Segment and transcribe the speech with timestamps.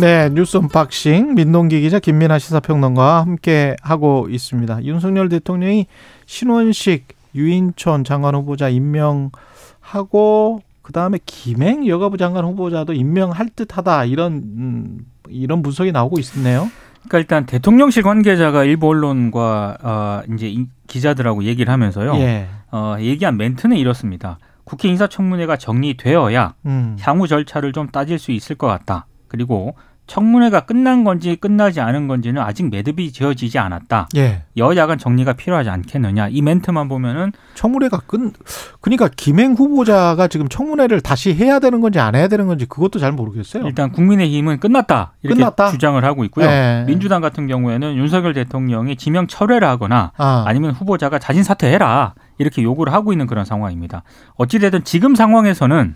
[0.00, 4.82] 네, 뉴스 언박싱 민동기 기자 김민아 시사평론가와 함께 하고 있습니다.
[4.84, 5.86] 윤석열 대통령이
[6.24, 15.06] 신원식 유인촌 장관 후보자 임명하고 그 다음에 김행 여가부 장관 후보자도 임명할 듯하다 이런 음,
[15.28, 16.70] 이런 분석이 나오고 있네요.
[17.00, 22.14] 그러니까 일단 대통령실 관계자가 일부 언론과 어, 이제 기자들하고 얘기를 하면서요.
[22.16, 22.46] 예.
[22.72, 24.38] 어, 얘기한 멘트는 이렇습니다.
[24.64, 26.96] 국회 인사청문회가 정리되어야 음.
[27.00, 29.06] 향후 절차를 좀 따질 수 있을 것 같다.
[29.28, 29.74] 그리고
[30.10, 34.08] 청문회가 끝난 건지 끝나지 않은 건지는 아직 매듭이 지어지지 않았다.
[34.16, 34.42] 예.
[34.56, 36.30] 여야 간 정리가 필요하지 않겠느냐.
[36.30, 38.32] 이 멘트만 보면은 청문회가 끝
[38.80, 43.12] 그러니까 김행 후보자가 지금 청문회를 다시 해야 되는 건지 안 해야 되는 건지 그것도 잘
[43.12, 43.64] 모르겠어요.
[43.64, 45.12] 일단 국민의힘은 끝났다.
[45.22, 45.70] 이렇게 끝났다?
[45.70, 46.46] 주장을 하고 있고요.
[46.46, 46.82] 예.
[46.88, 50.42] 민주당 같은 경우에는 윤석열 대통령이 지명 철회를 하거나 아.
[50.44, 52.14] 아니면 후보자가 자진 사퇴해라.
[52.38, 54.02] 이렇게 요구를 하고 있는 그런 상황입니다.
[54.34, 55.94] 어찌되든 지금 상황에서는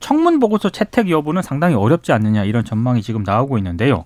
[0.00, 4.04] 청문 보고서 채택 여부는 상당히 어렵지 않느냐 이런 전망이 지금 나오고 있는데요.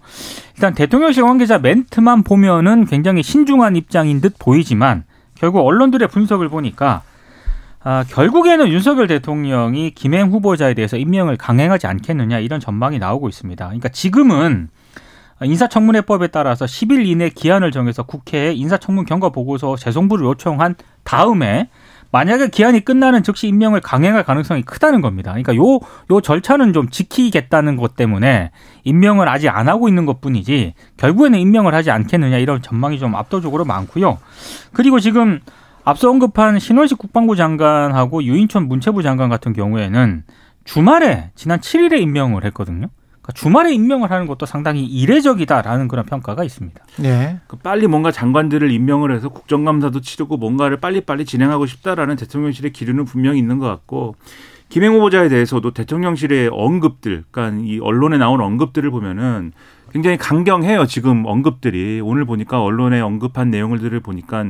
[0.54, 7.02] 일단 대통령실 관계자 멘트만 보면은 굉장히 신중한 입장인 듯 보이지만 결국 언론들의 분석을 보니까
[7.80, 13.64] 아, 결국에는 윤석열 대통령이 김행 후보자에 대해서 임명을 강행하지 않겠느냐 이런 전망이 나오고 있습니다.
[13.64, 14.68] 그러니까 지금은
[15.42, 21.70] 인사청문회법에 따라서 10일 이내 기한을 정해서 국회에 인사청문 경과 보고서 재송부를 요청한 다음에
[22.10, 25.32] 만약에 기한이 끝나는 즉시 임명을 강행할 가능성이 크다는 겁니다.
[25.32, 25.78] 그러니까 요,
[26.10, 28.50] 요 절차는 좀 지키겠다는 것 때문에
[28.84, 33.64] 임명을 아직 안 하고 있는 것 뿐이지 결국에는 임명을 하지 않겠느냐 이런 전망이 좀 압도적으로
[33.64, 34.18] 많고요.
[34.72, 35.40] 그리고 지금
[35.84, 40.24] 앞서 언급한 신원식 국방부 장관하고 유인촌 문체부 장관 같은 경우에는
[40.64, 42.88] 주말에 지난 7일에 임명을 했거든요.
[43.28, 46.82] 그러니까 주말에 임명을 하는 것도 상당히 이례적이다라는 그런 평가가 있습니다.
[46.98, 47.38] 네.
[47.46, 53.38] 그 빨리 뭔가 장관들을 임명을 해서 국정감사도 치르고 뭔가를 빨리빨리 진행하고 싶다라는 대통령실의 기류는 분명히
[53.38, 54.16] 있는 것 같고
[54.70, 59.52] 김행 후보자에 대해서도 대통령실의 언급들, 그러니까 이 언론에 나온 언급들을 보면은
[59.92, 60.86] 굉장히 강경해요.
[60.86, 64.44] 지금 언급들이 오늘 보니까 언론에 언급한 내용들을 보니까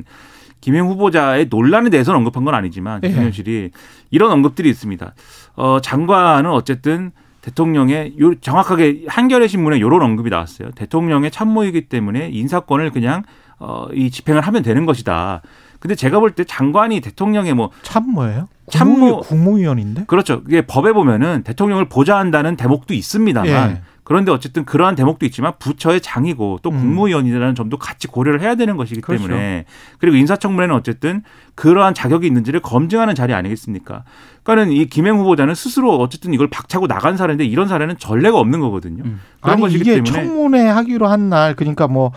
[0.61, 3.09] 김행 후보자의 논란에 대해서는 언급한 건 아니지만 예.
[3.09, 3.71] 대통령실이
[4.11, 5.15] 이런 언급들이 있습니다.
[5.55, 7.13] 어, 장관은 어쨌든
[7.43, 10.71] 대통령의 요 정확하게 한겨레 신문에 요런 언급이 나왔어요.
[10.73, 13.23] 대통령의 참모이기 때문에 인사권을 그냥
[13.59, 15.43] 어, 이 집행을 하면 되는 것이다.
[15.81, 18.49] 근데 제가 볼 때 장관이 대통령의 뭐 참모예요?
[18.71, 20.05] 참모 국무위원인데?
[20.07, 20.43] 그렇죠.
[20.47, 23.83] 이게 법에 보면은 대통령을 보좌한다는 대목도 있습니다만 예.
[24.09, 26.79] 그런데 어쨌든 그러한 대목도 있지만 부처의 장이고 또 음.
[26.79, 29.25] 국무위원이라는 점도 같이 고려를 해야 되는 것이기 그렇죠.
[29.27, 29.67] 때문에
[29.99, 31.23] 그리고 인사청문회는 어쨌든
[31.55, 34.05] 그러한 자격이 있는지를 검증하는 자리 아니겠습니까?
[34.45, 39.03] 그러니까는 이 김행 후보자는 스스로 어쨌든 이걸 박차고 나간 사례인데 이런 사례는 전례가 없는 거거든요.
[39.05, 39.21] 음.
[39.43, 42.13] 그런 아니, 것이기 때문에 청문회 하기로 한 날 그러니까 뭐뭐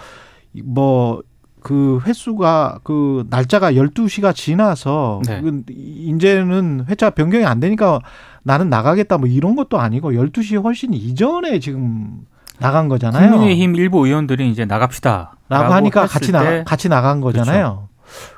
[0.64, 1.22] 뭐
[1.62, 5.42] 그 횟수가 그 날짜가 12시가 지나서 네.
[5.42, 8.02] 그 이제는 회차 변경이 안 되니까
[8.44, 12.26] 나는 나가겠다 뭐 이런 것도 아니고 12시 훨씬 이전에 지금
[12.60, 13.32] 나간 거잖아요.
[13.32, 15.36] 국민의힘 일부 의원들이 이제 나갑시다.
[15.50, 17.56] 라고 하니까 같이 나 같이 나간 거잖아요.
[17.56, 17.91] 그렇죠.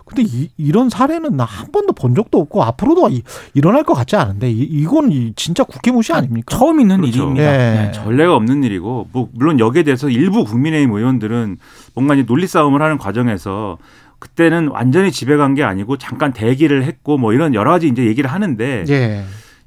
[0.06, 3.22] 근데 이, 이런 사례는 나 한 번도 본 적도 없고 앞으로도 이,
[3.54, 6.56] 일어날 것 같지 않은데 이, 이건 진짜 국회 무시 아닙니까?
[6.58, 7.24] 처음 있는 그렇죠.
[7.24, 7.44] 일입니다.
[7.44, 7.58] 예.
[7.86, 7.92] 네.
[7.92, 11.58] 전례가 없는 일이고 뭐 물론 여기에 대해서 일부 국민의힘 의원들은
[11.94, 13.78] 뭔가 이제 논리 싸움을 하는 과정에서
[14.20, 18.86] 그때는 완전히 집에 간게 아니고 잠깐 대기를 했고 뭐 이런 여러 가지 이제 얘기를 하는데
[18.90, 19.24] 예.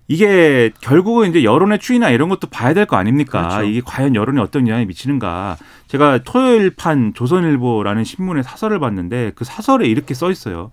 [0.08, 3.48] 이게 결국은 이제 여론의 추이나 이런 것도 봐야 될 거 아닙니까?
[3.48, 3.62] 그렇죠.
[3.64, 5.56] 이게 과연 여론에 어떤 영향이 미치는가?
[5.88, 10.70] 제가 토요일 판 조선일보라는 신문의 사설을 봤는데 그 사설에 이렇게 써 있어요.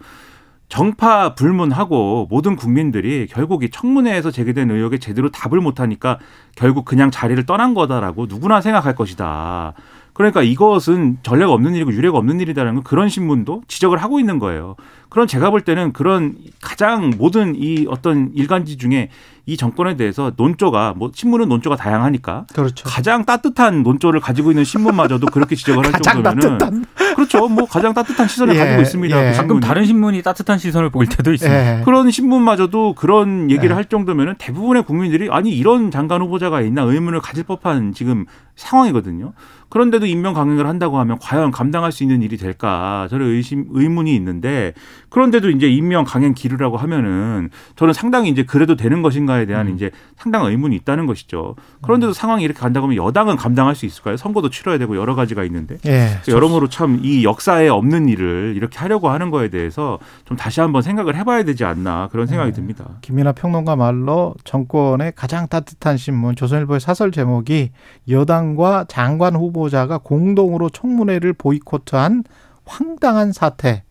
[0.69, 6.17] 정파 불문하고 모든 국민들이 결국 이 청문회에서 제기된 의혹에 제대로 답을 못하니까
[6.55, 9.73] 결국 그냥 자리를 떠난 거다라고 누구나 생각할 것이다.
[10.13, 14.75] 그러니까 이것은 전례가 없는 일이고 유례가 없는 일이다라는 건 그런 신문도 지적을 하고 있는 거예요.
[15.09, 19.09] 그런 제가 볼 때는 그런 가장 모든 이 어떤 일간지 중에
[19.45, 22.85] 이 정권에 대해서 논조가 뭐 신문은 논조가 다양하니까 그렇죠.
[22.87, 26.85] 가장 따뜻한 논조를 가지고 있는 신문마저도 그렇게 지적을 할 정도면은.
[27.15, 27.47] 그렇죠.
[27.47, 29.27] 뭐 가장 따뜻한 시선을 예, 가지고 있습니다.
[29.27, 29.31] 예.
[29.31, 31.79] 그 가끔 다른 신문이 따뜻한 시선을 보일 때도 있습니다.
[31.79, 31.83] 예.
[31.83, 33.73] 그런 신문마저도 그런 얘기를 예.
[33.73, 38.25] 할 정도면은 대부분의 국민들이 아니 이런 장관 후보자가 있나 의문을 가질 법한 지금
[38.55, 39.33] 상황이거든요.
[39.69, 44.73] 그런데도 임명 강행을 한다고 하면 과연 감당할 수 있는 일이 될까 저는 의심 의문이 있는데
[45.09, 49.73] 그런데도 이제 임명 강행 기류라고 하면은 저는 상당히 이제 그래도 되는 것인가에 대한 음.
[49.73, 51.55] 이제 상당한 의문이 있다는 것이죠.
[51.81, 52.13] 그런데도 음.
[52.13, 54.15] 상황이 이렇게 간다고 하면 여당은 감당할 수 있을까요?
[54.15, 59.29] 선거도 치러야 되고 여러 가지가 있는데 예, 여러모로 참이 역사에 없는 일을 이렇게 하려고 하는
[59.29, 62.53] 거에 대해서 좀 다시 한번 생각을 해봐야 되지 않나 그런 생각이 예.
[62.53, 62.85] 듭니다.
[63.01, 67.71] 김민아 평론가 말로 정권의 가장 따뜻한 신문 조선일보의 사설 제목이
[68.09, 72.23] 여당과 장관 후보자가 공동으로 청문회를 보이콧한
[72.65, 73.83] 황당한 사태.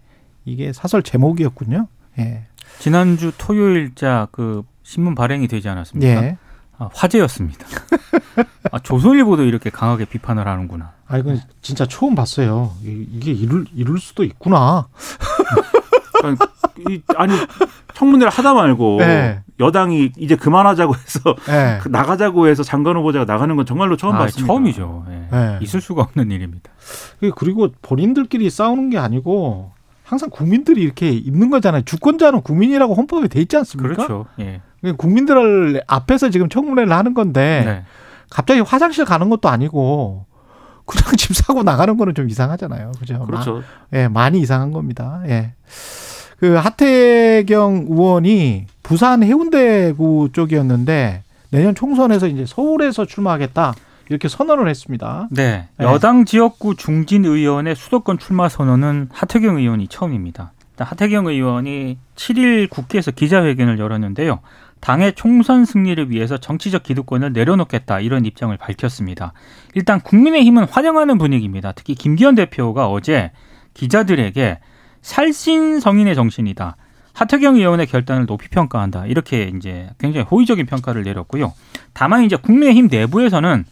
[0.45, 1.87] 이게 사설 제목이었군요.
[2.19, 2.43] 예.
[2.79, 6.25] 지난주 토요일자 그 신문 발행이 되지 않았습니까?
[6.25, 6.37] 예.
[6.83, 7.67] 아, 화제였습니다.
[8.71, 10.93] 아, 조선일보도 이렇게 강하게 비판을 하는구나.
[11.07, 12.73] 아 이건 진짜 처음 봤어요.
[12.83, 14.89] 이게 이룰 이룰 수도 있구나.
[16.89, 17.35] 이, 아니
[17.95, 19.41] 청문회를 하다 말고 네.
[19.61, 21.79] 여당이 이제 그만하자고 해서 네.
[21.89, 24.47] 나가자고 해서 장관 후보자가 나가는 건 정말로 처음 아, 봤습니다.
[24.47, 25.05] 처음이죠.
[25.09, 25.29] 네.
[25.31, 25.59] 네.
[25.63, 26.71] 있을 수가 없는 일입니다.
[27.37, 29.73] 그리고 본인들끼리 싸우는 게 아니고
[30.05, 31.83] 항상 국민들이 이렇게 있는 거잖아요.
[31.83, 33.95] 주권자는 국민이라고 헌법에 돼 있지 않습니까?
[33.95, 34.27] 그렇죠.
[34.41, 34.61] 예.
[34.97, 37.85] 국민들 앞에서 지금 청문회를 하는 건데 네.
[38.31, 40.27] 갑자기 화장실 가는 것도 아니고
[40.87, 42.93] 그냥 집 사고 나가는 거는 좀 이상하잖아요.
[42.99, 43.25] 그죠?
[43.27, 43.63] 그렇죠.
[43.93, 45.23] 예, 많이 이상한 겁니다.
[45.27, 45.53] 예.
[46.39, 53.75] 그 하태경 의원이 부산 해운대구 쪽이었는데 내년 총선에서 이제 서울에서 출마하겠다.
[54.09, 55.29] 이렇게 선언을 했습니다.
[55.31, 55.69] 네.
[55.79, 55.85] 네.
[55.85, 60.53] 여당 지역구 중진 의원의 수도권 출마 선언은 하태경 의원이 처음입니다.
[60.77, 64.41] 하태경 의원이 7일 국회에서 기자회견을 열었는데요.
[64.83, 69.33] 당의 총선 승리를 위해서 정치적 기득권을 내려놓겠다 이런 입장을 밝혔습니다.
[69.75, 71.71] 일단 국민의힘은 환영하는 분위기입니다.
[71.71, 73.31] 특히 김기현 대표가 어제
[73.75, 74.59] 기자들에게
[75.01, 76.77] 살신 성인의 정신이다.
[77.13, 79.07] 하태경 의원의 결단을 높이 평가한다.
[79.07, 81.53] 이렇게 이제 굉장히 호의적인 평가를 내렸고요.
[81.93, 83.65] 다만 이제 국민의힘 내부에서는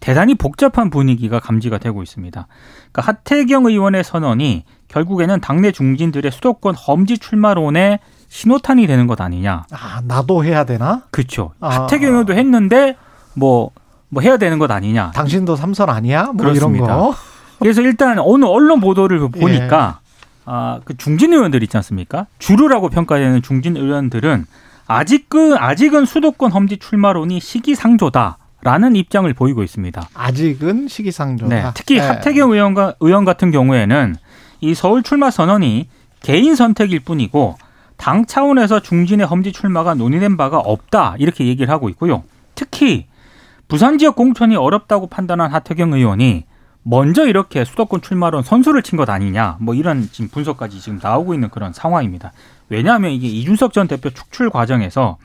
[0.00, 2.46] 대단히 복잡한 분위기가 감지가 되고 있습니다.
[2.90, 8.00] 그러니까 하태경 의원의 선언이 결국에는 당내 중진들의 수도권 험지 출마론에
[8.36, 9.64] 신호탄이 되는 것 아니냐.
[9.72, 11.04] 아, 나도 해야 되나?
[11.10, 11.52] 그렇죠.
[11.58, 11.84] 아.
[11.84, 12.94] 하태경 의원도 했는데
[13.34, 13.70] 뭐뭐
[14.10, 15.12] 뭐 해야 되는 것 아니냐.
[15.12, 16.24] 당신도 삼선 아니야?
[16.24, 16.84] 뭐 그렇습니다.
[16.84, 17.14] 이런 거.
[17.60, 20.42] 그래서 일단 어느 언론 보도를 보니까 예.
[20.44, 22.26] 아, 그 중진 의원들 있지 않습니까?
[22.38, 24.44] 주류라고 평가되는 중진 의원들은
[24.86, 30.08] 아직은 아직은 수도권 험지 출마론이 시기상조다 라는 입장을 보이고 있습니다.
[30.12, 31.54] 아직은 시기상조다.
[31.54, 32.00] 네, 특히 네.
[32.02, 34.14] 하태경 의원과 의원 같은 경우에는
[34.60, 35.88] 이 서울 출마 선언이
[36.20, 37.56] 개인 선택일 뿐이고
[37.96, 42.22] 당 차원에서 중진의 험지 출마가 논의된 바가 없다 이렇게 얘기를 하고 있고요.
[42.54, 43.06] 특히
[43.68, 46.44] 부산 지역 공천이 어렵다고 판단한 하태경 의원이
[46.82, 51.48] 먼저 이렇게 수도권 출마론 선수를 친 것 아니냐 뭐 이런 지금 분석까지 지금 나오고 있는
[51.48, 52.32] 그런 상황입니다.
[52.68, 55.18] 왜냐하면 이게 이준석 전 대표 축출 과정에서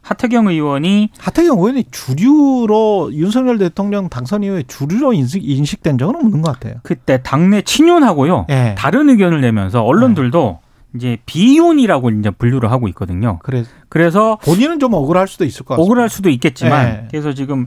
[0.00, 6.52] 하태경 의원이 하태경 의원이 주류로 윤석열 대통령 당선 이후에 주류로 인식, 인식된 적은 없는 것
[6.52, 6.80] 같아요.
[6.82, 8.74] 그때 당내 친윤하고요 네.
[8.76, 10.61] 다른 의견을 내면서 언론들도 네.
[10.94, 13.38] 이제 비윤이라고 이제 분류를 하고 있거든요.
[13.42, 15.84] 그래, 그래서 본인은 좀 억울할 수도 있을 것 같아요.
[15.84, 17.08] 억울할 수도 있겠지만 네.
[17.10, 17.66] 그래서 지금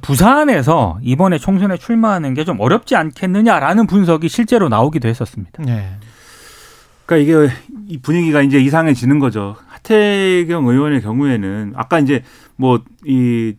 [0.00, 5.62] 부산에서 이번에 총선에 출마하는 게 좀 어렵지 않겠느냐라는 분석이 실제로 나오기도 했었습니다.
[5.62, 5.96] 네.
[7.04, 7.52] 그러니까 이게
[7.88, 9.56] 이 분위기가 이제 이상해지는 거죠.
[9.68, 12.22] 하태경 의원의 경우에는 아까 이제
[12.56, 13.54] 뭐 이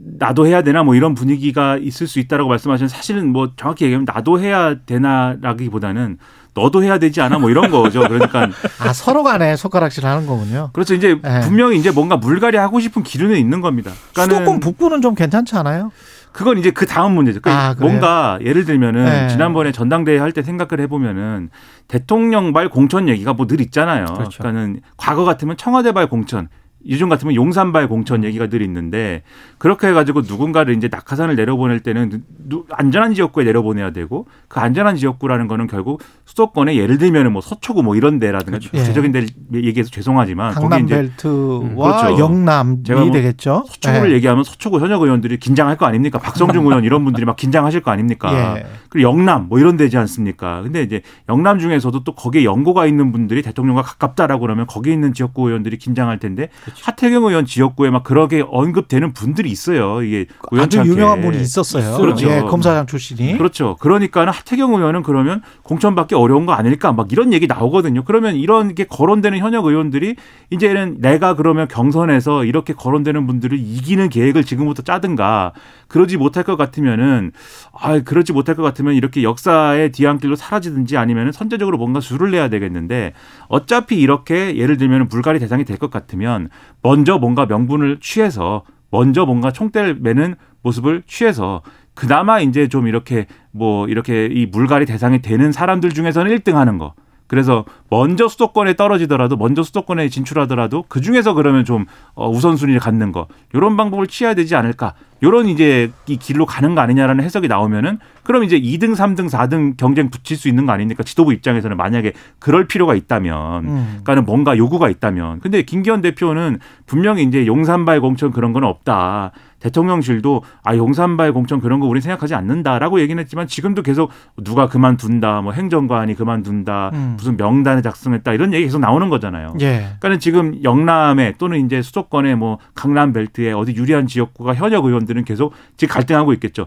[0.00, 4.40] 나도 해야 되나 뭐 이런 분위기가 있을 수 있다라고 말씀하신 사실은 뭐 정확히 얘기하면 나도
[4.40, 6.18] 해야 되나라기보다는
[6.58, 8.00] 너도 해야 되지 않아 뭐 이런 거죠.
[8.00, 8.48] 그러니까
[8.80, 10.70] 아 서로 간에 손가락질 하는 거군요.
[10.72, 10.94] 그렇죠.
[10.94, 11.40] 이제 네.
[11.40, 13.90] 분명히 이제 뭔가 물갈이 하고 싶은 기류는 있는 겁니다.
[14.14, 15.90] 수도권 북부는 좀 괜찮지 않아요?
[16.32, 17.40] 그건 이제 그 다음 문제죠.
[17.40, 19.28] 그러니까 아, 뭔가 예를 들면은 네.
[19.28, 21.48] 지난번에 전당대회 할 때 생각을 해보면은
[21.88, 24.04] 대통령발 공천 얘기가 뭐 늘 있잖아요.
[24.04, 24.38] 그렇죠.
[24.38, 26.48] 그러니까는 과거 같으면 청와대발 공천,
[26.86, 29.22] 요즘 같으면 용산발 공천 얘기가 늘 있는데
[29.58, 32.22] 그렇게 해가지고 누군가를 이제 낙하산을 내려보낼 때는
[32.70, 37.96] 안전한 지역구에 내려보내야 되고 그 안전한 지역구라는 거는 결국 수도권에 예를 들면은 뭐 서초구 뭐
[37.96, 38.70] 이런 데라든가 그렇죠.
[38.70, 42.18] 구체적인 데 얘기해서 죄송하지만 강남 벨트와 음, 그렇죠.
[42.18, 43.64] 영남이 제가 뭐 되겠죠.
[43.66, 44.14] 서초구를 네.
[44.16, 46.18] 얘기하면 서초구 현역 의원들이 긴장할 거 아닙니까?
[46.18, 48.58] 박성중 의원 이런 분들이 막 긴장하실 거 아닙니까?
[48.58, 48.66] 예.
[48.88, 50.62] 그리고 영남 뭐 이런 데지 않습니까?
[50.62, 55.48] 근데 이제 영남 중에서도 또 거기에 연고가 있는 분들이 대통령과 가깝다라고 그러면 거기에 있는 지역구
[55.48, 56.82] 의원들이 긴장할 텐데 그렇죠.
[56.84, 60.02] 하태경 의원 지역구에 막 그렇게 언급되는 분들이 있어요.
[60.02, 60.26] 이게
[60.58, 61.96] 아주 유명한 분이 있었어요.
[61.96, 62.28] 그렇죠.
[62.28, 63.38] 예, 검사장 출신이.
[63.38, 63.76] 그렇죠.
[63.80, 68.04] 그러니까는 하태경 의원은 그러면 공천받기 어려운 거 아닐까 막 이런 얘기 나오거든요.
[68.04, 70.16] 그러면 이런 게 거론되는 현역 의원들이
[70.50, 75.52] 이제는 내가 그러면 경선에서 이렇게 거론되는 분들을 이기는 계획을 지금부터 짜든가
[75.88, 77.32] 그러지 못할 것 같으면은
[77.72, 83.14] 아 그러지 못할 것 같으면 이렇게 역사의 뒤안길로 사라지든지 아니면은 선제적으로 뭔가 수를 내야 되겠는데
[83.48, 86.48] 어차피 이렇게 예를 들면 불가리 대상이 될 것 같으면
[86.82, 91.62] 먼저 뭔가 명분을 취해서 먼저 뭔가 총대를 매는 모습을 취해서
[91.94, 96.94] 그나마 이제 좀 이렇게 뭐 이렇게 이 물갈이 대상이 되는 사람들 중에서는 1등 하는 거.
[97.28, 103.28] 그래서 먼저 수도권에 떨어지더라도 먼저 수도권에 진출하더라도 그 중에서 그러면 좀 어, 우선순위를 갖는 거
[103.52, 108.44] 이런 방법을 취해야 되지 않을까 요런 이제 이 길로 가는 거 아니냐라는 해석이 나오면은 그럼
[108.44, 111.02] 이제 2등, 3등, 4등 경쟁 붙일 수 있는 거 아닙니까?
[111.02, 113.84] 지도부 입장에서는 만약에 그럴 필요가 있다면, 음.
[113.88, 115.40] 그러니까는 뭔가 요구가 있다면.
[115.40, 119.32] 근데 김기현 대표는 분명히 이제 용산발 공천 그런 건 없다.
[119.60, 124.10] 대통령실도 아 용산발 공천 그런 거 우린 생각하지 않는다라고 얘기는 했지만 지금도 계속
[124.42, 127.14] 누가 그만둔다 뭐 행정관이 그만둔다 음.
[127.16, 129.54] 무슨 명단 명단을 작성했다 이런 얘기 계속 나오는 거잖아요.
[129.60, 129.78] 예.
[129.80, 135.52] 그러니까는 지금 영남에 또는 이제 수도권의 뭐 강남 벨트에 어디 유리한 지역구가 현역 의원들은 계속
[135.76, 136.66] 지금 갈등하고 있겠죠.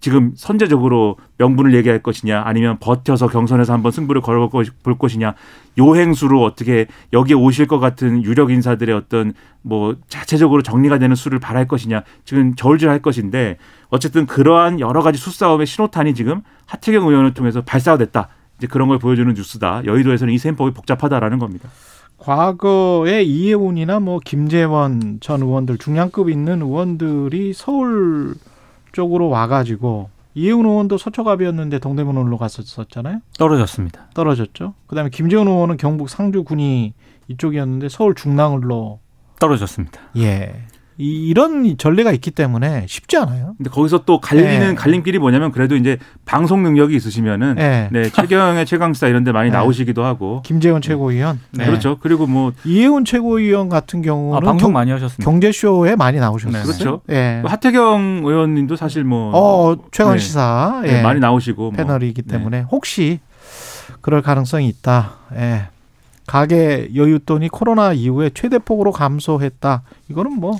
[0.00, 4.64] 지금 선제적으로 명분을 얘기할 것이냐 아니면 버텨서 경선에서 한번 승부를 걸어볼
[4.98, 5.34] 것이냐
[5.78, 11.38] 요 행수로 어떻게 여기에 오실 것 같은 유력 인사들의 어떤 뭐 자체적으로 정리가 되는 수를
[11.38, 13.58] 바랄 것이냐 지금 저울질할 것인데
[13.90, 18.28] 어쨌든 그러한 여러 가지 수싸움의 신호탄이 지금 하태경 의원을 통해서 발사가 됐다
[18.58, 21.68] 이제 그런 걸 보여주는 뉴스다 여의도에서는 이 셈법이 복잡하다라는 겁니다.
[22.18, 28.34] 과거에 이해운이나 뭐 김재원 전 의원들 중량급 있는 의원들이 서울
[28.92, 33.20] 쪽으로 와가지고 이해운 의원도 서초갑이었는데 동대문으로 갔었잖아요.
[33.38, 34.06] 떨어졌습니다.
[34.14, 34.74] 떨어졌죠.
[34.86, 36.94] 그다음에 김재원 의원은 경북 상주 군이
[37.28, 39.00] 이쪽이었는데 서울 중랑을로
[39.38, 40.00] 떨어졌습니다.
[40.18, 40.66] 예.
[41.00, 43.54] 이, 런 전례가 있기 때문에 쉽지 않아요.
[43.56, 44.74] 근데 거기서 또 갈리는 네.
[44.74, 49.56] 갈림길이 뭐냐면 그래도 이제 방송 능력이 있으시면은 네, 네 최경의 최강시사 이런 데 많이 네.
[49.56, 51.64] 나오시기도 하고 김재원 최고위원 네.
[51.64, 51.98] 그렇죠.
[52.00, 55.24] 그리고 뭐 이해운 최고위원 같은 경우는 아, 방송 경, 많이 하셨습니다.
[55.24, 56.62] 경제쇼에 많이 나오셨어요.
[56.62, 57.00] 그렇죠.
[57.08, 57.42] 예.
[57.46, 61.00] 하태경 의원님도 사실 뭐 어, 최강 시사 예.
[61.00, 61.70] 많이 나오시고 뭐.
[61.72, 62.32] 패널이기 뭐.
[62.32, 63.20] 때문에 혹시
[64.02, 65.12] 그럴 가능성이 있다.
[65.36, 65.68] 예.
[66.30, 69.82] 가계 여윳돈이 코로나 이후에 최대폭으로 감소했다.
[70.08, 70.56] 이거는 뭐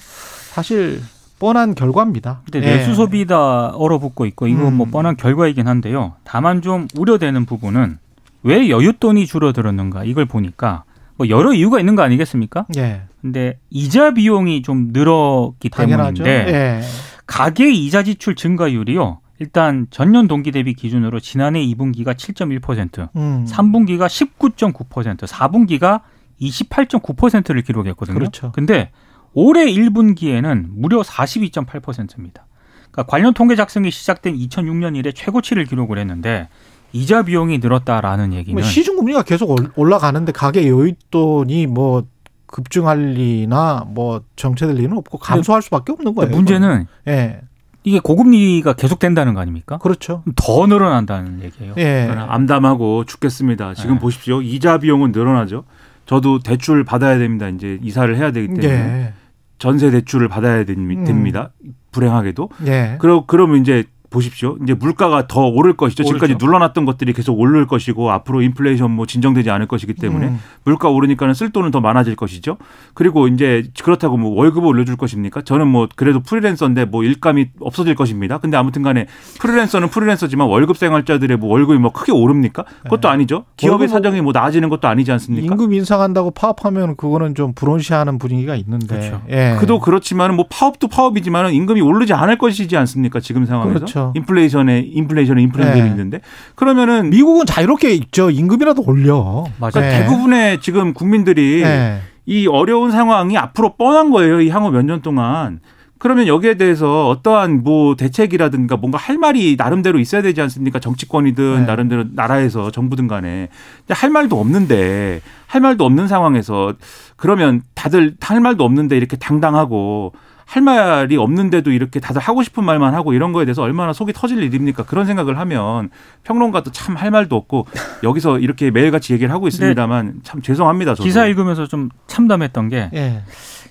[0.52, 1.00] 사실
[1.38, 2.42] 뻔한 결과입니다.
[2.44, 2.76] 근데 예.
[2.78, 4.76] 내수 소비다 얼어붙고 있고 이건 뭐 음.
[4.78, 6.14] 뭐 뻔한 결과이긴 한데요.
[6.24, 7.98] 다만 좀 우려되는 부분은
[8.42, 10.82] 왜 여윳돈이 줄어들었는가 이걸 보니까
[11.16, 12.66] 뭐 여러 이유가 있는 거 아니겠습니까?
[12.76, 13.02] 예.
[13.20, 16.24] 근데 이자 비용이 좀 늘었기 당연하죠.
[16.24, 16.80] 때문인데 예.
[17.28, 19.20] 가계 이자 지출 증가율이요.
[19.40, 23.46] 일단 전년 동기 대비 기준으로 지난해 2분기가 7.1%, 음.
[23.48, 26.02] 3분기가 19.9%, 4분기가
[26.40, 28.18] 28.9%를 기록했거든요.
[28.18, 28.52] 그렇죠.
[28.52, 28.90] 근데
[29.32, 32.46] 올해 1분기에는 무려 42.8%입니다.
[32.90, 36.48] 그러니까 관련 통계 작성이 시작된 2006년 이래 최고치를 기록을 했는데
[36.92, 42.04] 이자 비용이 늘었다라는 얘기는 뭐 시중 금리가 계속 올라가는데 가계 여윳돈이 뭐
[42.46, 46.30] 급증할 리나 뭐 정체될 리는 없고 감소할 수밖에 없는 거예요.
[46.30, 47.40] 문제는 예.
[47.82, 49.78] 이게 고금리가 계속된다는 거 아닙니까?
[49.78, 50.22] 그렇죠.
[50.36, 51.74] 더 늘어난다는 얘기예요.
[51.78, 52.10] 예.
[52.10, 53.74] 암담하고 죽겠습니다.
[53.74, 53.98] 지금 예.
[53.98, 54.42] 보십시오.
[54.42, 55.64] 이자 비용은 늘어나죠.
[56.06, 57.48] 저도 대출 받아야 됩니다.
[57.48, 59.12] 이제 이사를 해야 되기 때문에 예.
[59.58, 61.52] 전세 대출을 받아야 됩니다.
[61.64, 61.74] 음.
[61.92, 62.50] 불행하게도.
[62.66, 62.96] 예.
[62.98, 64.56] 그러 그러면 이제 보십시오.
[64.62, 66.02] 이제 물가가 더 오를 것이죠.
[66.02, 66.18] 오르죠.
[66.26, 70.40] 지금까지 눌러놨던 것들이 계속 오를 것이고 앞으로 인플레이션 뭐 진정되지 않을 것이기 때문에 음.
[70.64, 72.56] 물가 오르니까는 쓸 돈은 더 많아질 것이죠.
[72.94, 75.42] 그리고 이제 그렇다고 뭐 월급을 올려줄 것입니까?
[75.42, 78.38] 저는 뭐 그래도 프리랜서인데 뭐 일감이 없어질 것입니다.
[78.38, 79.06] 근데 아무튼간에
[79.40, 82.64] 프리랜서는 프리랜서지만 월급 생활자들의 뭐 월급이 뭐 크게 오릅니까?
[82.82, 83.08] 그것도 네.
[83.08, 83.44] 아니죠.
[83.56, 85.54] 기업의 사정이 뭐 나아지는 것도 아니지 않습니까?
[85.54, 88.86] 임금 인상한다고 파업하면 그거는 좀 불온시하는 분위기가 있는데.
[88.86, 89.22] 그렇죠.
[89.30, 89.56] 예.
[89.60, 93.20] 그도 그렇지만은 뭐 파업도 파업이지만은 임금이 오르지 않을 것이지 않습니까?
[93.20, 93.74] 지금 상황에서.
[93.74, 93.99] 그렇죠.
[94.00, 94.12] 그렇죠.
[94.16, 95.88] 인플레이션에 인플레이션에 인플레이션이 네.
[95.88, 96.20] 있는데
[96.54, 98.30] 그러면은 미국은 자유롭게 있죠.
[98.30, 99.44] 임금이라도 올려.
[99.58, 99.72] 맞아요.
[99.72, 99.98] 그러니까 네.
[100.00, 102.00] 대부분의 지금 국민들이 네.
[102.26, 104.40] 이 어려운 상황이 앞으로 뻔한 거예요.
[104.40, 105.60] 이 향후 몇 년 동안.
[105.98, 110.78] 그러면 여기에 대해서 어떠한 뭐 대책이라든가 뭔가 할 말이 나름대로 있어야 되지 않습니까?
[110.78, 111.66] 정치권이든 네.
[111.66, 113.48] 나름대로 나라에서 정부든 간에
[113.90, 116.72] 할 말도 없는데 할 말도 없는 상황에서
[117.16, 120.14] 그러면 다들 할 말도 없는데 이렇게 당당하고
[120.50, 124.42] 할 말이 없는데도 이렇게 다들 하고 싶은 말만 하고 이런 거에 대해서 얼마나 속이 터질
[124.42, 124.82] 일입니까?
[124.84, 125.90] 그런 생각을 하면
[126.24, 127.66] 평론가도 참 할 말도 없고
[128.02, 130.92] 여기서 이렇게 매일같이 얘기를 하고 있습니다만 참 죄송합니다.
[130.96, 131.04] 저도.
[131.04, 133.22] 기사 읽으면서 좀 참담했던 게 예.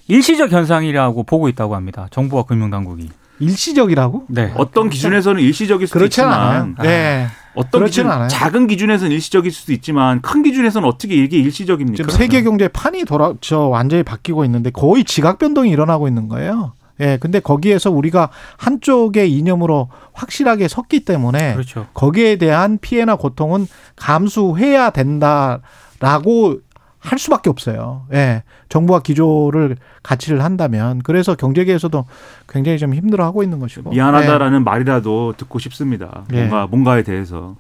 [0.07, 2.07] 일시적 현상이라고 보고 있다고 합니다.
[2.12, 3.09] 정부와 금융당국이.
[3.41, 4.25] 일시적이라고?
[4.29, 4.51] 네.
[4.55, 6.75] 어떤 기준에서는 일시적일 수도 있지만 않아요.
[6.81, 7.27] 네.
[7.59, 8.29] 어떤 기준 않아요.
[8.29, 11.97] 작은 기준에서는 일시적일 수도 있지만 큰 기준에서는 어떻게 이게 일시적입니까?
[11.97, 16.71] 지금 세계 경제 판이 돌아 저 완전히 바뀌고 있는데 거의 지각 변동이 일어나고 있는 거예요.
[17.01, 21.87] 예, 근데 거기에서 우리가 한쪽의 이념으로 확실하게 섰기 때문에 그렇죠.
[21.93, 26.59] 거기에 대한 피해나 고통은 감수해야 된다라고
[27.00, 28.06] 할 수밖에 없어요.
[28.13, 28.44] 예.
[28.68, 32.06] 정부가 기조를 가치를 한다면 그래서 경제계에서도
[32.48, 34.63] 굉장히 좀 힘들어하고 있는 것이고 미안하다라는 예.
[34.63, 36.25] 말이라도 듣고 싶습니다.
[36.34, 36.39] 예.
[36.39, 37.56] 뭔가 뭔가에 대해서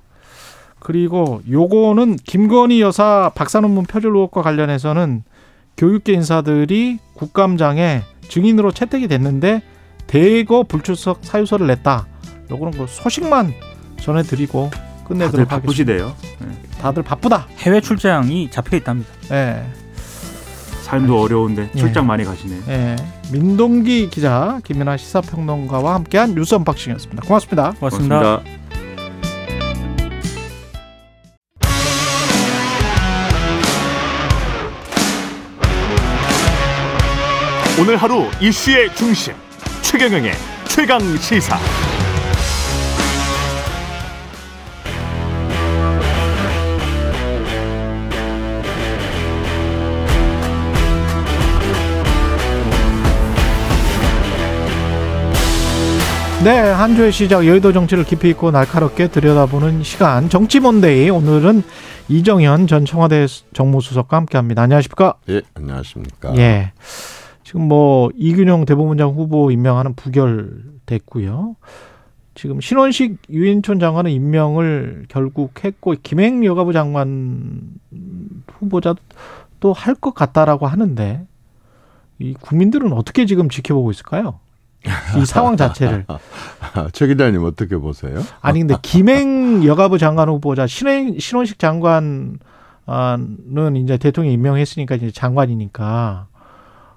[0.79, 5.23] 그리고 요거는 김건희 여사 박사 논문 표절 의혹과 관련해서는
[5.77, 9.61] 교육계 인사들이 국감장에 증인으로 채택이 됐는데
[10.07, 12.07] 대거 불출석 사유서를 냈다.
[12.51, 13.53] 요거는 그 소식만
[14.01, 14.69] 전해드리고
[15.05, 16.13] 끝내도록 다들 바쁘시대요.
[16.39, 16.68] 네.
[16.79, 17.47] 다들 바쁘다.
[17.57, 19.11] 해외 출장이 잡혀 있답니다.
[19.29, 19.65] 네.
[20.83, 22.07] 삶도 어려운데 출장 네.
[22.07, 22.61] 많이 가시네.
[22.65, 22.95] 네.
[23.31, 27.23] 민동기 기자, 김민아 시사평론가와 함께한 뉴스 언박싱이었습니다.
[27.27, 27.73] 고맙습니다.
[27.79, 28.19] 고맙습니다.
[28.19, 28.59] 고맙습니다.
[37.79, 39.33] 오늘 하루 이슈의 중심
[39.83, 40.33] 최경영의
[40.67, 41.57] 최강 시사.
[56.43, 61.63] 네, 한 주의 시작 여의도 정치를 깊이 있고 날카롭게 들여다보는 시간 정치몬데이 오늘은
[62.07, 64.61] 이정현 전 청와대 정무수석과 함께합니다.
[64.61, 65.15] 안녕하십니까?
[65.29, 66.35] 예, 안녕하십니까?
[66.37, 66.71] 예.
[67.43, 71.55] 지금 뭐 이균용 대법원장 후보 임명하는 부결됐고요.
[72.35, 77.59] 지금 신원식 유인촌 장관의 임명을 결국 했고 김행 여가부 장관
[78.59, 78.99] 후보자도
[79.59, 81.27] 또 할 것 같다라고 하는데
[82.19, 84.39] 이 국민들은 어떻게 지금 지켜보고 있을까요?
[85.17, 86.05] 이 상황 자체를.
[86.93, 88.21] 최 기자님 어떻게 보세요?
[88.41, 92.39] 아니 근데 김행 여가부 장관 후보자 신원, 신원식 장관은
[93.77, 96.27] 이제 대통령 임명했으니까 이제 장관이니까.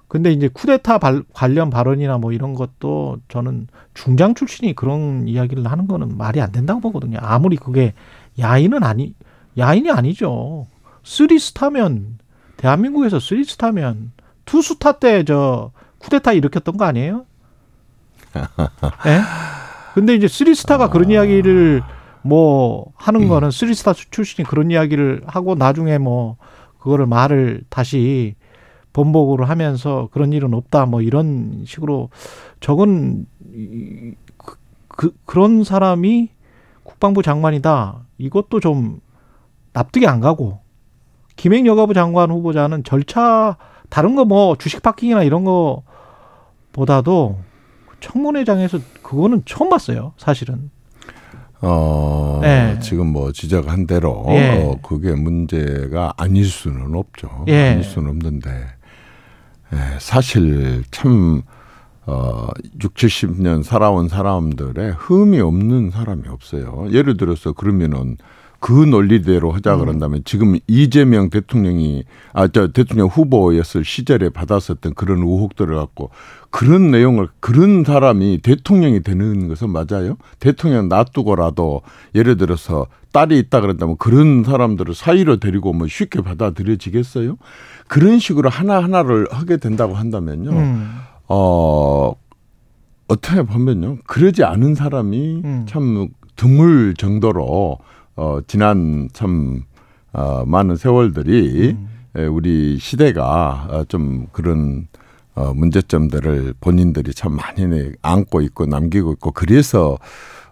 [0.07, 5.87] 근데 이제 쿠데타 발, 관련 발언이나 뭐 이런 것도 저는 중장 출신이 그런 이야기를 하는
[5.87, 7.17] 거는 말이 안 된다고 보거든요.
[7.19, 7.93] 아무리 그게
[8.39, 9.15] 야인은 아니
[9.57, 10.67] 야인이 아니죠.
[11.03, 12.19] three star면
[12.57, 14.11] 대한민국에서 three star면
[14.45, 17.25] two star 때 저 쿠데타 일으켰던 거 아니에요?
[19.07, 19.19] 예?
[19.93, 21.83] 근데 이제 three star가 그런 이야기를
[22.23, 26.37] 뭐 하는 거는 쓰리스타 출신이 그런 이야기를 하고 나중에 뭐
[26.79, 28.35] 그거를 말을 다시
[28.93, 32.09] 번복으로 하면서 그런 일은 없다 뭐 이런 식으로
[32.59, 33.25] 적은
[34.37, 34.55] 그,
[34.87, 36.29] 그 그런 사람이
[36.83, 38.05] 국방부 장관이다.
[38.17, 38.99] 이것도 좀
[39.73, 40.59] 납득이 안 가고
[41.35, 43.57] 김행 여가부 장관 후보자는 절차
[43.89, 45.83] 다른 거 뭐 주식 파킹이나 이런 거
[46.71, 47.37] 보다도
[48.03, 50.69] 청문회장에서 그거는 처음 봤어요, 사실은.
[51.61, 52.77] 어, 네.
[52.81, 54.61] 지금 뭐 지적한 대로 예.
[54.61, 57.45] 어, 그게 문제가 아닐 수는 없죠.
[57.47, 57.71] 예.
[57.71, 61.43] 아닐 수는 없는데 예, 사실 참
[62.05, 62.49] 어,
[62.83, 66.87] 6, 70년 살아온 사람들의 흠이 없는 사람이 없어요.
[66.91, 68.17] 예를 들어서 그러면은
[68.63, 69.79] 그 논리대로 하자 음.
[69.81, 76.11] 그런다면 지금 이재명 대통령이 아 저 대통령 후보였을 시절에 받았었던 그런 의혹들을 갖고
[76.49, 80.15] 그런 내용을 그런 사람이 대통령이 되는 것은 맞아요.
[80.39, 81.81] 대통령 놔두고라도
[82.15, 87.35] 예를 들어서 딸이 있다 그런다면 그런 사람들을 사이로 데리고 뭐 쉽게 받아들여지겠어요?
[87.89, 90.51] 그런 식으로 하나 하나를 하게 된다고 한다면요.
[90.51, 90.99] 음.
[91.27, 92.13] 어
[93.09, 93.97] 어떻게 보면요.
[94.07, 95.65] 그러지 않은 사람이 음.
[95.67, 96.07] 참
[96.37, 97.79] 드물 정도로
[98.15, 99.61] 어, 지난 참
[100.11, 101.89] 어, 많은 세월들이 음.
[102.15, 104.87] 에, 우리 시대가 어, 좀 그런
[105.35, 107.65] 어, 문제점들을 본인들이 참 많이
[108.01, 109.97] 안고 있고 남기고 있고 그래서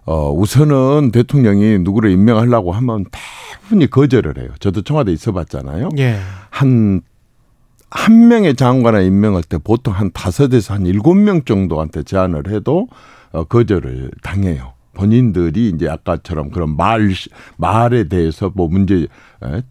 [0.06, 4.50] 어, 우선은 대통령이 누구를 임명하려고 하면 대부분이 거절을 해요.
[4.60, 5.90] 저도 청와대 있어 봤잖아요.
[6.00, 6.18] 예.
[6.50, 7.02] 한,
[7.92, 12.88] 한 명의 장관을 임명할 때 보통 한 다섯에서 한 일곱 명 정도한테 제안을 해도
[13.32, 14.74] 어, 거절을 당해요.
[14.94, 17.12] 본인들이 이제 아까처럼 그런 말
[17.58, 19.08] 말에 대해서 뭐 문제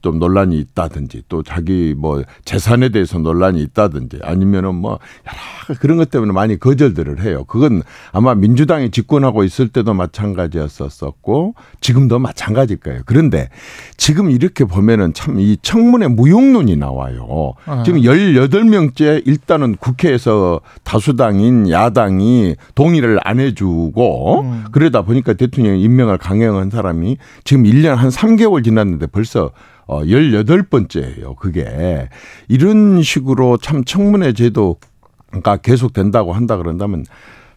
[0.03, 6.11] 좀 논란이 있다든지 또 자기 뭐 재산에 대해서 논란이 있다든지 아니면은 뭐 여러 그런 것
[6.11, 7.45] 때문에 많이 거절들을 해요.
[7.45, 13.03] 그건 아마 민주당이 집권하고 있을 때도 마찬가지였었고 지금도 마찬가지일 거예요.
[13.07, 13.49] 그런데
[13.97, 17.53] 지금 이렇게 보면은 참 이 청문회 무용론이 나와요.
[17.65, 17.83] 아.
[17.85, 24.65] 지금 18명째 일단은 국회에서 다수당인 야당이 동의를 안 해주고 음.
[24.73, 29.51] 그러다 보니까 대통령 임명을 강행한 사람이 지금 1년 한 3개월 지났는데 벌써
[29.87, 31.35] 어 18번째예요.
[31.37, 32.09] 그게
[32.49, 37.05] 이런 식으로 참 청문회 제도가 계속 된다고 한다 그런다면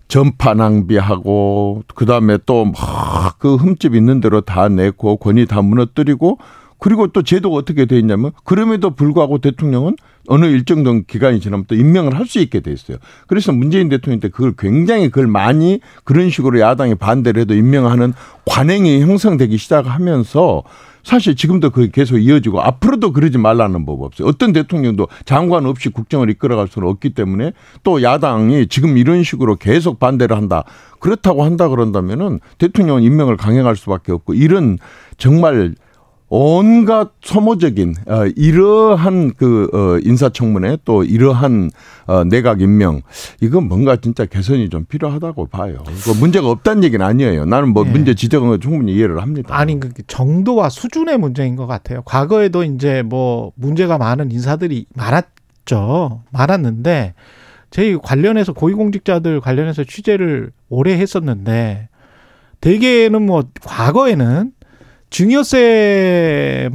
[0.07, 6.37] 전파 낭비하고 그다음에 또 막 그 흠집 있는 대로 다 내고 권위 다 무너뜨리고
[6.83, 9.95] 그리고 또 제도가 어떻게 돼 있냐면 그럼에도 불구하고 대통령은
[10.27, 12.97] 어느 일정 정 기간이 지나면 또 임명을 할 수 있게 돼 있어요.
[13.25, 18.13] 그래서 문재인 대통령 때 그걸 굉장히 그걸 많이 그런 식으로 야당이 반대를 해도 임명하는
[18.45, 20.63] 관행이 형성되기 시작하면서
[21.03, 24.27] 사실 지금도 그게 계속 이어지고 앞으로도 그러지 말라는 법 없어요.
[24.27, 29.99] 어떤 대통령도 장관 없이 국정을 이끌어갈 수는 없기 때문에 또 야당이 지금 이런 식으로 계속
[29.99, 30.65] 반대를 한다.
[30.99, 34.77] 그렇다고 한다 그런다면은 대통령은 임명을 강행할 수밖에 없고 이런
[35.17, 35.75] 정말
[36.35, 41.69] 온갖 소모적인 어, 이러한 그 어, 인사청문회 또 이러한
[42.07, 43.03] 어, 내각 임명
[43.39, 45.83] 이건 뭔가 진짜 개선이 좀 필요하다고 봐요.
[45.85, 47.45] 그 문제가 없다는 얘기는 아니에요.
[47.45, 47.91] 나는 뭐 네.
[47.91, 49.55] 문제 지적은 충분히 이해를 합니다.
[49.55, 52.01] 아니 그 정도와 수준의 문제인 것 같아요.
[52.01, 56.23] 과거에도 이제 뭐 문제가 많은 인사들이 많았죠.
[56.31, 57.13] 많았는데
[57.69, 61.89] 저희 관련해서 고위공직자들 관련해서 취재를 오래 했었는데
[62.59, 64.51] 대개는 뭐 과거에는
[65.13, 66.73] 증여세만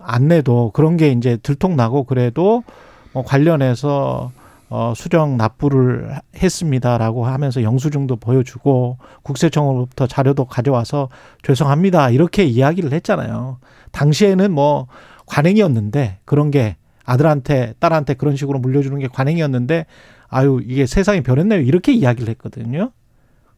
[0.00, 2.64] 안 내도 그런 게 이제 들통나고 그래도
[3.12, 4.32] 뭐 관련해서
[4.70, 11.10] 어 수정 납부를 했습니다라고 하면서 영수증도 보여주고 국세청으로부터 자료도 가져와서
[11.42, 13.58] 죄송합니다 이렇게 이야기를 했잖아요.
[13.92, 14.86] 당시에는 뭐
[15.26, 19.84] 관행이었는데 그런 게 아들한테 딸한테 그런 식으로 물려주는 게 관행이었는데
[20.28, 22.92] 아유 이게 세상이 변했네요 이렇게 이야기를 했거든요.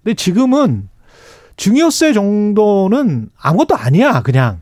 [0.02, 0.88] 근데 지금은
[1.56, 4.60] 증여세 정도는 아무것도 아니야, 그냥.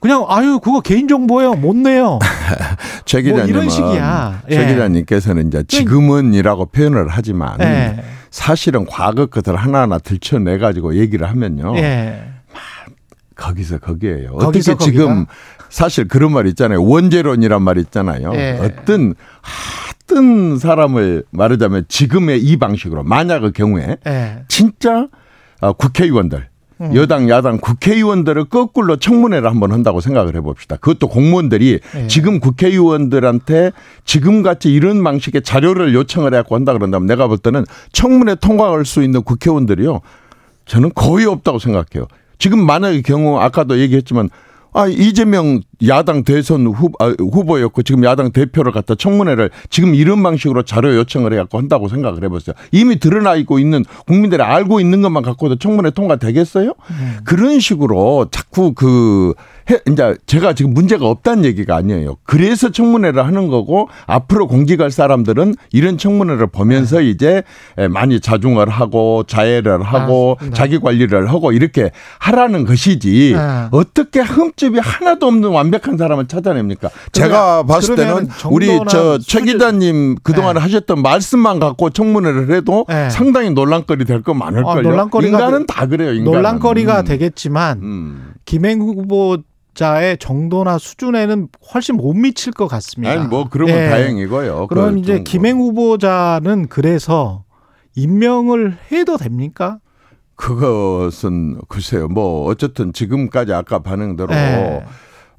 [0.00, 2.20] 그냥 아유 그거 개인 정보예요 못 내요.
[3.04, 4.42] 최 기자님은 뭐 이런 식이야.
[4.48, 4.66] 최 예.
[4.68, 8.04] 기자님께서는 이제 지금은이라고 표현을 하지만 예.
[8.30, 11.76] 사실은 과거 것을 하나하나 들춰내 가지고 얘기를 하면요.
[11.78, 12.22] 예.
[13.34, 14.34] 거기서 거기에요.
[14.34, 15.26] 거기서 어떻게 지금
[15.68, 16.82] 사실 그런 말 있잖아요.
[16.82, 18.32] 원죄론이란 말 있잖아요.
[18.34, 18.58] 예.
[18.60, 19.14] 어떤
[20.04, 24.44] 어떤 사람을 말하자면 지금의 이 방식으로 만약의 경우에 예.
[24.48, 25.08] 진짜 어,
[25.60, 26.48] 국회의원들
[26.80, 26.94] 음.
[26.94, 30.76] 여당 야당 국회의원들을 거꾸로 청문회를 한번 한다고 생각을 해봅시다.
[30.76, 32.06] 그것도 공무원들이 예.
[32.06, 33.72] 지금 국회의원들한테
[34.04, 39.22] 지금같이 이런 방식의 자료를 요청을 해갖고 한다 그런다면 내가 볼 때는 청문회 통과할 수 있는
[39.22, 40.00] 국회의원들이요.
[40.66, 42.06] 저는 거의 없다고 생각해요.
[42.38, 44.30] 지금 만약의 경우 아까도 얘기했지만
[44.72, 50.62] 아, 이재명 야당 대선 후, 아, 후보였고 지금 야당 대표를 갖다 청문회를 지금 이런 방식으로
[50.64, 52.54] 자료 요청을 해갖고 한다고 생각을 해보세요.
[52.72, 56.74] 이미 드러나 있고 있는 국민들이 알고 있는 것만 갖고도 청문회 통과되겠어요?
[56.90, 57.16] 음.
[57.24, 59.34] 그런 식으로 자꾸 그
[59.70, 62.16] 해, 이제 제가 지금 문제가 없다는 얘기가 아니에요.
[62.24, 67.10] 그래서 청문회를 하는 거고 앞으로 공직할 사람들은 이런 청문회를 보면서 네.
[67.10, 67.42] 이제
[67.90, 73.68] 많이 자중을 하고 자해를 하고 아, 자기 관리를 하고 이렇게 하라는 것이지 네.
[73.70, 76.90] 어떻게 흠집이 하나도 없는 완 벽한 사람을 찾아냅니까?
[77.12, 80.60] 제가 봤을 때는 우리 저 최 기자님 그동안 네.
[80.60, 83.10] 하셨던 말씀만 갖고 청문회를 해도 네.
[83.10, 85.00] 상당히 논란거리 될 거 많을걸요.
[85.00, 86.12] 아, 인간은 다 그래요.
[86.12, 86.32] 인간은.
[86.32, 87.04] 논란거리가 음.
[87.04, 88.32] 되겠지만 음.
[88.44, 89.38] 김행 후보
[89.74, 93.12] 자의 정도나 수준에는 훨씬 못 미칠 것 같습니다.
[93.12, 93.88] 아니 뭐 그러면 네.
[93.90, 94.66] 다행이고요.
[94.66, 97.44] 그럼 이제 김행 후보자는 그래서
[97.94, 99.78] 임명을 해도 됩니까?
[100.34, 102.08] 그것은 글쎄요.
[102.08, 104.84] 뭐 어쨌든 지금까지 아까 반응대로 네.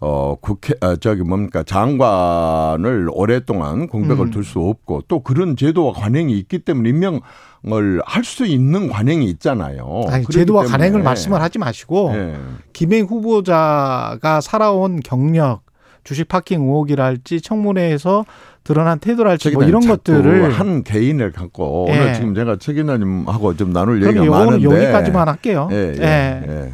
[0.02, 4.32] 어 국회 아 저기 뭡니까 장관을 오랫동안 공백을 음.
[4.32, 7.20] 둘수 없고 또 그런 제도와 관행이 있기 때문에 임명
[7.68, 10.04] 을 할 수 있는 관행이 있잖아요.
[10.08, 10.72] 아니, 제도와 때문에.
[10.78, 12.36] 관행을 말씀을 하지 마시고 네.
[12.72, 15.62] 김행 후보자가 살아온 경력,
[16.06, 18.26] 주식 파킹 의혹이랄지 청문회에서
[18.64, 22.00] 드러난 태도랄지 뭐 이런 것들을 한 개인을 갖고 예.
[22.00, 25.68] 오늘 지금 제가 최 기자님하고 좀 나눌 얘기가 많은데 여기까지만 할게요.
[25.72, 26.44] 예, 예, 예.
[26.48, 26.74] 예.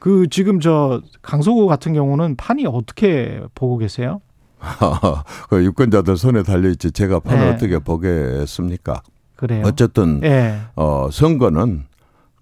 [0.00, 4.20] 그 지금 저 강서구 같은 경우는 판이 어떻게 보고 계세요?
[5.48, 7.50] 그 유권자들 손에 달려 있지 제가 판을 네.
[7.54, 9.02] 어떻게 보겠습니까?
[9.36, 9.62] 그래요.
[9.64, 10.58] 어쨌든 예.
[10.74, 11.84] 어 선거는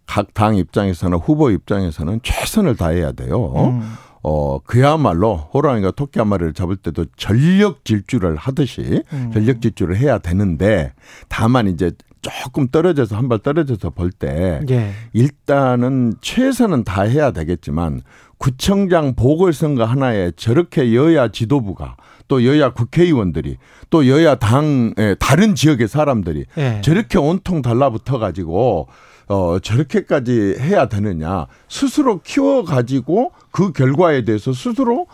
[0.07, 3.53] 각 당 입장에서는 후보 입장에서는 최선을 다해야 돼요.
[3.57, 3.95] 음.
[4.23, 9.31] 어 그야말로 호랑이가 토끼 한 마리를 잡을 때도 전력 질주를 하듯이 음.
[9.33, 10.93] 전력 질주를 해야 되는데
[11.29, 14.93] 다만 이제 조금 떨어져서 한 발 떨어져서 볼때 예.
[15.13, 18.01] 일단은 최선은 다 해야 되겠지만
[18.39, 21.97] 구청장 보궐선거 하나에 저렇게 여야 지도부가
[22.29, 23.57] 또 여야 국회의원들이
[23.91, 26.81] 또 여야 당의 다른 지역의 사람들이 네.
[26.83, 28.89] 저렇게 온통 달라붙어 가지고
[29.29, 35.07] 어 저렇게까지 해야 되느냐 스스로 키워 가지고 그 결과에 대해서 스스로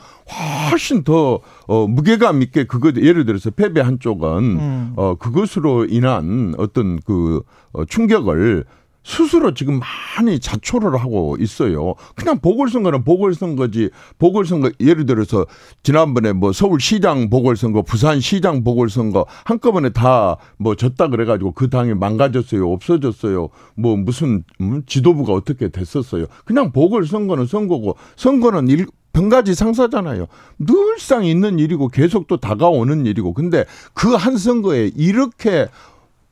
[0.70, 4.92] 훨씬 더 어, 무게감 있게 그거 예를 들어서 패배 한쪽은 음.
[4.96, 8.64] 어 그것으로 인한 어떤 그 어, 충격을
[9.06, 9.80] 스스로 지금
[10.16, 11.94] 많이 자초를 하고 있어요.
[12.16, 13.90] 그냥 보궐선거는 보궐선거지.
[14.18, 15.44] 보궐선거 예를 들어서
[15.82, 23.50] 지난번에 뭐 서울시장 보궐선거, 부산시장 보궐선거 한꺼번에 다 뭐 졌다 그래가지고 그 당이 망가졌어요, 없어졌어요.
[23.76, 26.24] 뭐 무슨 음, 지도부가 어떻게 됐었어요.
[26.46, 30.26] 그냥 보궐선거는 선거고 선거는 일, 병가지 상사잖아요.
[30.58, 33.32] 늘상 있는 일이고 계속 또 다가오는 일이고.
[33.32, 35.68] 근데 그 한 선거에 이렇게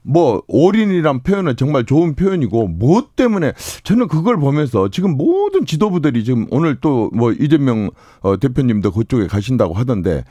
[0.02, 3.52] 뭐 올인이란 표현은 정말 좋은 표현이고 무엇 때문에
[3.84, 7.90] 저는 그걸 보면서 지금 모든 지도부들이 지금 오늘 또 뭐 이재명
[8.20, 10.24] 어, 대표님도 그쪽에 가신다고 하던데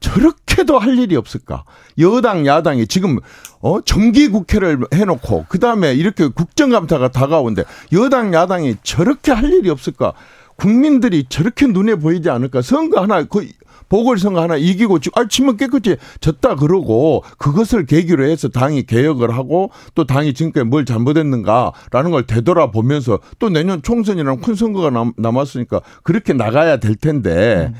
[0.00, 1.64] 저렇게도 할 일이 없을까?
[1.98, 3.18] 여당 야당이 지금
[3.60, 10.12] 어 정기 국회를 해놓고 그 다음에 이렇게 국정감사가 다가오는데 여당 야당이 저렇게 할 일이 없을까?
[10.58, 12.62] 국민들이 저렇게 눈에 보이지 않을까?
[12.62, 13.48] 선거 하나 그
[13.88, 20.04] 보궐선거 하나 이기고 아 치면 깨끗이 졌다 그러고 그것을 계기로 해서 당이 개혁을 하고 또
[20.04, 26.78] 당이 지금까지 뭘 잘못했는가라는 걸 되돌아보면서 또 내년 총선이랑 큰 선거가 남, 남았으니까 그렇게 나가야
[26.78, 27.74] 될 텐데 음.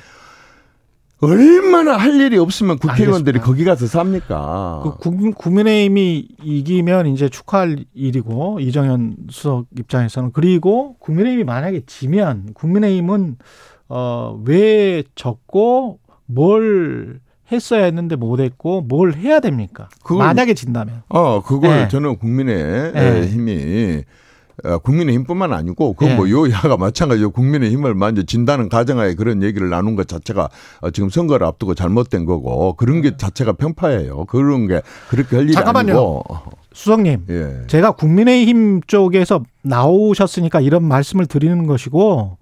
[1.21, 3.45] 얼마나 할 일이 없으면 국회의원들이 알겠습니다.
[3.45, 4.81] 거기 가서 삽니까?
[4.85, 13.37] 그 국, 국민의힘이 이기면 이제 축하할 일이고 이정현 수석 입장에서는 그리고 국민의힘이 만약에 지면 국민의힘은
[13.89, 19.89] 어, 왜 졌고 뭘 했어야 했는데 못했고 뭘 해야 됩니까?
[20.03, 21.03] 그걸, 만약에 진다면.
[21.09, 21.89] 어, 그걸 네.
[21.89, 23.27] 저는 국민의 네.
[23.27, 24.28] 힘이 어,
[24.83, 26.33] 국민의힘뿐만 아니고 그건 뭐 예.
[26.33, 30.49] 뭐 여야가 마찬가지로 국민의힘을 먼저 진다는 가정하에 그런 얘기를 나눈 것 자체가
[30.81, 34.25] 어, 지금 선거를 앞두고 잘못된 거고 그런 게 자체가 편파예요.
[34.27, 35.93] 그런 게 그렇게 할 일이 잠깐만요.
[35.93, 36.25] 아니고.
[36.73, 37.67] 수석님, 예.
[37.67, 42.39] 제가 국민의힘 쪽에서 나오셨으니까 이런 말씀을 드리는 것이고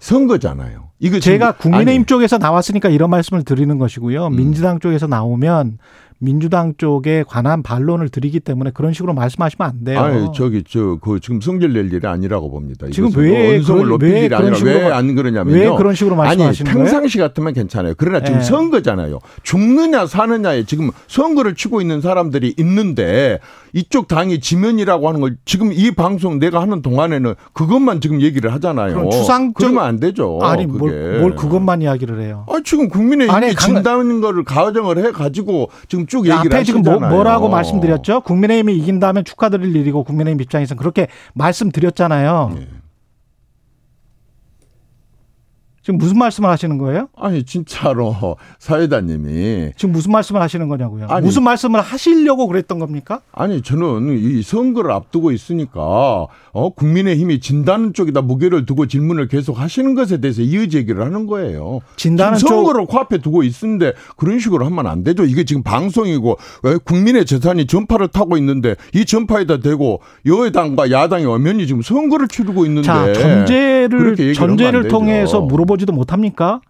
[0.00, 0.84] 선거잖아요.
[1.00, 2.06] 이거 제가 국민의힘 아니.
[2.06, 4.28] 쪽에서 나왔으니까 이런 말씀을 드리는 것이고요.
[4.28, 4.36] 음.
[4.36, 5.78] 민주당 쪽에서 나오면
[6.18, 10.00] 민주당 쪽에 관한 반론을 드리기 때문에 그런 식으로 말씀하시면 안 돼요.
[10.00, 12.86] 아니 저기 저 그 지금 성질 낼 일이 아니라고 봅니다.
[12.90, 15.58] 지금 왜 언성을 높일 왜 일이 아니라 왜 안 그러냐면요.
[15.58, 17.94] 왜 그런 식으로 말씀하시는 아니, 평상시 같으면 괜찮아요.
[17.96, 18.44] 그러나 지금 네.
[18.44, 19.18] 선거잖아요.
[19.42, 23.40] 죽느냐 사느냐에 지금 선거를 치고 있는 사람들이 있는데
[23.72, 29.10] 이쪽 당이 지면이라고 하는 걸 지금 이 방송 내가 하는 동안에는 그것만 지금 얘기를 하잖아요.
[29.10, 30.38] 추상적 그러면 안 되죠.
[30.42, 32.46] 아니 뭘, 뭘, 그것만 이야기를 해요.
[32.48, 37.48] 아 지금 국민의힘이 진다는 거를 가정을 해 가지고 지금 쭉 얘기를 앞에 지금 뭐, 뭐라고
[37.48, 38.20] 말씀드렸죠?
[38.22, 42.52] 국민의힘이 이긴다면 축하드릴 일이고 국민의힘 입장에서는 그렇게 말씀드렸잖아요.
[42.54, 42.66] 네.
[45.84, 47.08] 지금 무슨 말씀을 하시는 거예요?
[47.14, 48.16] 아니 진짜로
[48.58, 51.08] 사회자님이 지금 무슨 말씀을 하시는 거냐고요?
[51.10, 53.20] 아니, 무슨 말씀을 하시려고 그랬던 겁니까?
[53.32, 59.94] 아니 저는 이 선거를 앞두고 있으니까 어 국민의힘이 진다는 쪽에다 무게를 두고 질문을 계속 하시는
[59.94, 61.80] 것에 대해서 이의 제기를 하는 거예요.
[61.96, 62.88] 진다는 선거를 쪽...
[62.88, 65.24] 코앞에 두고 있는데 그런 식으로 하면 안 되죠.
[65.24, 66.38] 이게 지금 방송이고
[66.84, 72.86] 국민의 재산이 전파를 타고 있는데 이 전파에다 대고 여당과 야당이 엄연히 지금 선거를 치르고 있는데
[72.86, 76.60] 자 전제를 전제를 통해서 물어보 물어보지도 못합니까?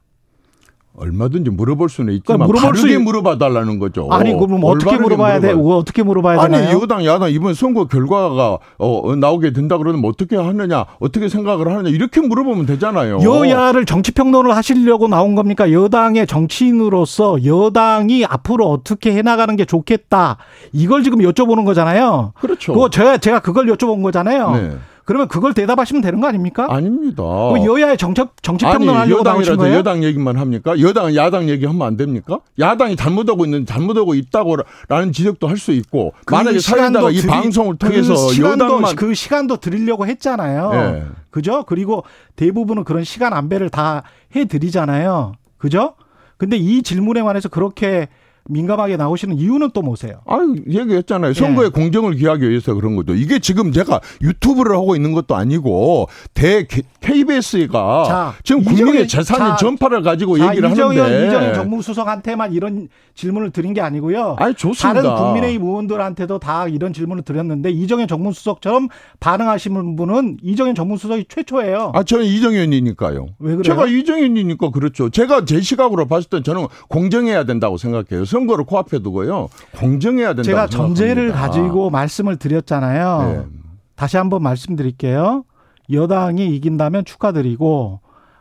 [0.96, 3.00] 얼마든지 물어볼 수는 있지만 그러니까 물어볼 바르게 수...
[3.00, 4.06] 물어봐 달라는 거죠.
[4.12, 5.52] 아니 그럼 어떻게 물어봐야 돼?
[5.52, 6.80] 어떻게 물어봐야 아니, 되나요?
[6.80, 12.20] 여당 야당 이번 선거 결과가 어, 나오게 된다 그러면 어떻게 하느냐, 어떻게 생각을 하느냐 이렇게
[12.20, 13.18] 물어보면 되잖아요.
[13.22, 15.72] 여야를 정치 평론을 하시려고 나온 겁니까?
[15.72, 20.36] 여당의 정치인으로서 여당이 앞으로 어떻게 해나가는 게 좋겠다
[20.72, 22.34] 이걸 지금 여쭤보는 거잖아요.
[22.40, 22.72] 그렇죠.
[22.72, 24.50] 그거 제가 제가 그걸 여쭤본 거잖아요.
[24.52, 24.76] 네.
[25.04, 26.66] 그러면 그걸 대답하시면 되는 거 아닙니까?
[26.68, 27.22] 아닙니다.
[27.22, 29.76] 여야의 정책 정치 평론 하려고 나오신 거예요?
[29.76, 30.78] 여당 얘기만 합니까?
[30.80, 32.40] 여당은 야당 얘기하면 안 됩니까?
[32.58, 37.86] 야당이 잘못하고 있는 잘못하고 있다고라는 지적도 할 수 있고 그 만약에 사연자가 이 방송을 그
[37.86, 40.70] 통해서 그 시간도, 여당만 그 시간도 드리려고 했잖아요.
[40.72, 41.04] 네.
[41.30, 41.64] 그죠?
[41.66, 42.04] 그리고
[42.36, 44.02] 대부분은 그런 시간 안배를 다
[44.36, 45.34] 해드리잖아요.
[45.58, 45.94] 그죠?
[46.36, 48.08] 근데 이 질문에 관해서 그렇게
[48.46, 50.20] 민감하게 나오시는 이유는 또 뭐세요?
[50.26, 51.32] 아, 얘기했잖아요.
[51.32, 51.70] 선거의 예.
[51.70, 53.14] 공정을 기하기 위해서 그런 거죠.
[53.14, 56.66] 이게 지금 제가 유튜브를 하고 있는 것도 아니고 대
[57.00, 63.50] KBS가 자, 지금 국민의 재산의 전파를 가지고 자, 얘기를 이정현, 하는데 이정현 정무수석한테만 이런 질문을
[63.50, 64.36] 드린 게 아니고요.
[64.38, 65.02] 아니, 좋습니다.
[65.02, 68.88] 다른 국민의힘 의원들한테도 다 이런 질문을 드렸는데 이정현 정무수석처럼
[69.20, 71.92] 반응하시는 분은 이정현 정무수석이 최초예요.
[71.94, 73.26] 아, 저는 이정현이니까요.
[73.38, 73.62] 왜 그래요?
[73.62, 75.08] 제가 이정현이니까 그렇죠.
[75.08, 78.24] 제가 제 시각으로 봤을 때 저는 공정해야 된다고 생각해요.
[78.34, 79.48] 선거를 코앞에 두고요.
[79.78, 83.32] 공정해야 된다고 제가 전제를 가지고 말씀을 드렸잖아요.
[83.32, 83.58] 네.
[83.94, 85.44] 다시 한번 말씀드릴게요.
[85.92, 88.00] 여당이 이긴다면 축하드리고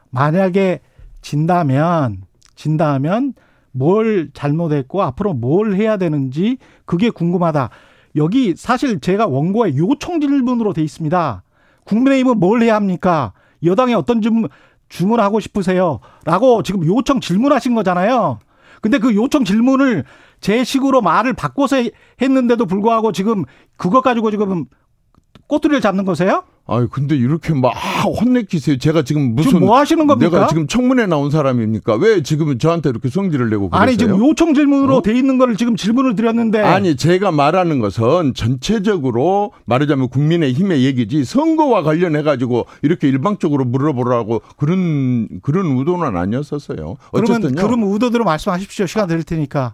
[0.09, 0.79] 만약에
[1.21, 2.23] 진다면
[2.55, 3.33] 진다면
[3.71, 7.69] 뭘 잘못했고 앞으로 뭘 해야 되는지 그게 궁금하다.
[8.15, 11.43] 여기 사실 제가 원고에 요청 질문으로 돼 있습니다.
[11.85, 13.33] 국민의힘은 뭘 해야 합니까?
[13.63, 14.47] 여당에 어떤 좀
[14.89, 15.99] 주문하고 싶으세요?
[16.25, 18.39] 라고 지금 요청 질문하신 거잖아요.
[18.83, 20.03] 근데 그 요청 질문을
[20.41, 21.77] 제 식으로 말을 바꿔서
[22.21, 23.45] 했는데도 불구하고 지금
[23.77, 24.65] 그것 가지고 지금
[25.47, 26.43] 꼬투리를 잡는 거세요?
[26.65, 27.73] 아유, 근데 이렇게 막
[28.21, 28.77] 혼내키세요.
[28.77, 29.51] 제가 지금 무슨.
[29.51, 30.31] 지금 뭐 하시는 겁니까?
[30.31, 31.95] 내가 지금 청문회 나온 사람입니까?
[31.95, 33.83] 왜 지금 저한테 이렇게 성질을 내고 그러세요?
[33.83, 35.01] 아니, 지금 요청 질문으로 어?
[35.01, 36.61] 돼 있는 거를 지금 질문을 드렸는데.
[36.61, 44.41] 아니, 제가 말하는 것은 전체적으로 말하자면 국민의 힘의 얘기지 선거와 관련해 가지고 이렇게 일방적으로 물어보라고
[44.55, 46.95] 그런, 그런 의도는 아니었었어요.
[47.11, 48.85] 어쨌든 그러면 의도대로 말씀하십시오.
[48.85, 49.73] 시간 드릴 테니까.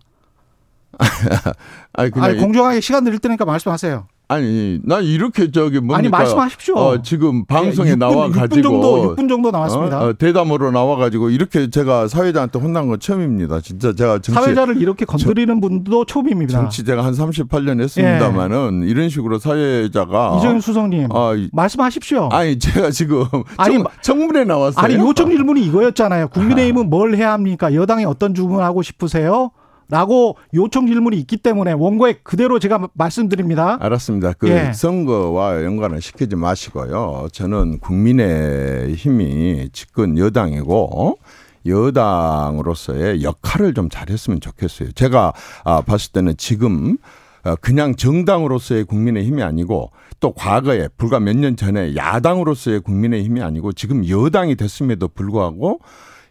[1.93, 4.07] 아니, 아니, 공정하게 시간 드릴 테니까 말씀하세요.
[4.31, 5.97] 아니, 난 이렇게 저기 뭡니까?
[5.97, 6.75] 아니 말씀하십시오.
[6.75, 9.99] 어, 지금 방송에 네, 6분, 나와 가지고 6분 정도 6분 정도 나왔습니다.
[9.99, 13.59] 어, 어, 대담으로 나와 가지고 이렇게 제가 사회자한테 혼난 건 처음입니다.
[13.61, 16.53] 진짜 제가 정치 사회자를 이렇게 건드리는 저, 분도 처음입니다.
[16.53, 18.87] 정치 제가 한 38년 했습니다만은 예.
[18.87, 22.29] 이런 식으로 사회자가 이정현 수석님 어, 말씀하십시오.
[22.31, 23.25] 아니 제가 지금
[23.57, 24.85] 아니 청, 문에 나왔어요.
[24.85, 26.27] 아니 요청 질문이 이거였잖아요.
[26.27, 27.73] 국민의힘은 뭘 해야 합니까?
[27.73, 29.49] 여당이 어떤 주문하고 싶으세요?
[29.89, 33.77] 라고 요청 질문이 있기 때문에 원고에 그대로 제가 말씀드립니다.
[33.81, 34.33] 알았습니다.
[34.33, 34.71] 그 예.
[34.73, 37.27] 선거와 연관을 시키지 마시고요.
[37.31, 41.17] 저는 국민의 힘이 집권 여당이고
[41.65, 44.91] 여당으로서의 역할을 좀 잘했으면 좋겠어요.
[44.93, 46.97] 제가 아, 봤을 때는 지금
[47.43, 53.41] 어, 그냥 정당으로서의 국민의 힘이 아니고 또 과거에 불과 몇 년 전에 야당으로서의 국민의 힘이
[53.41, 55.79] 아니고 지금 여당이 됐음에도 불구하고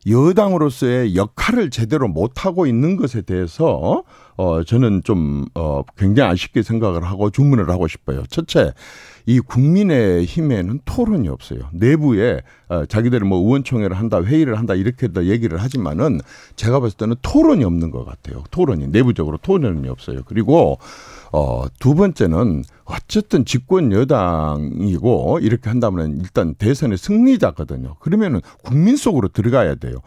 [0.09, 4.05] 여당으로서의 역할을 제대로 못하고 있는 것에 대해서
[4.37, 8.23] 어, 저는 좀, 어, 굉장히 아쉽게 생각을 하고 주문을 하고 싶어요.
[8.31, 8.73] 첫째,
[9.27, 11.61] 이 국민의 힘에는 토론이 없어요.
[11.73, 16.21] 내부에 어, 자기들이 뭐 의원총회를 한다, 회의를 한다 이렇게 다 얘기를 하지만은
[16.55, 18.45] 제가 봤을 때는 토론이 없는 것 같아요.
[18.53, 20.21] 토론이 내부적으로 토론이 없어요.
[20.25, 20.79] 그리고
[21.33, 27.97] 어, 두 번째는 어쨌든 집권 여당이고 이렇게 한다면 일단 대선의 승리자거든요.
[28.01, 29.99] 그러면은 국민 속으로 들어가야 돼요.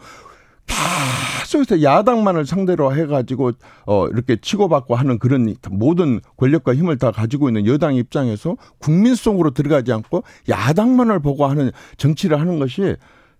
[1.52, 3.52] 계속해서 야당만을 상대로 해가지고
[3.84, 9.50] 어 이렇게 치고받고 하는 그런 모든 권력과 힘을 다 가지고 있는 여당 입장에서 국민 속으로
[9.50, 12.96] 들어가지 않고 야당만을 보고 하는 정치를 하는 것이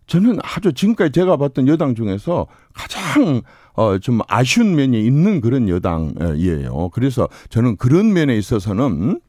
[0.07, 3.43] 저는 아주 지금까지 제가 봤던 여당 중에서 가장
[3.75, 6.91] 어, 좀 아쉬운 면이 있는 그런 여당이에요.
[6.91, 9.21] 그래서 저는 그런 면에 있어서는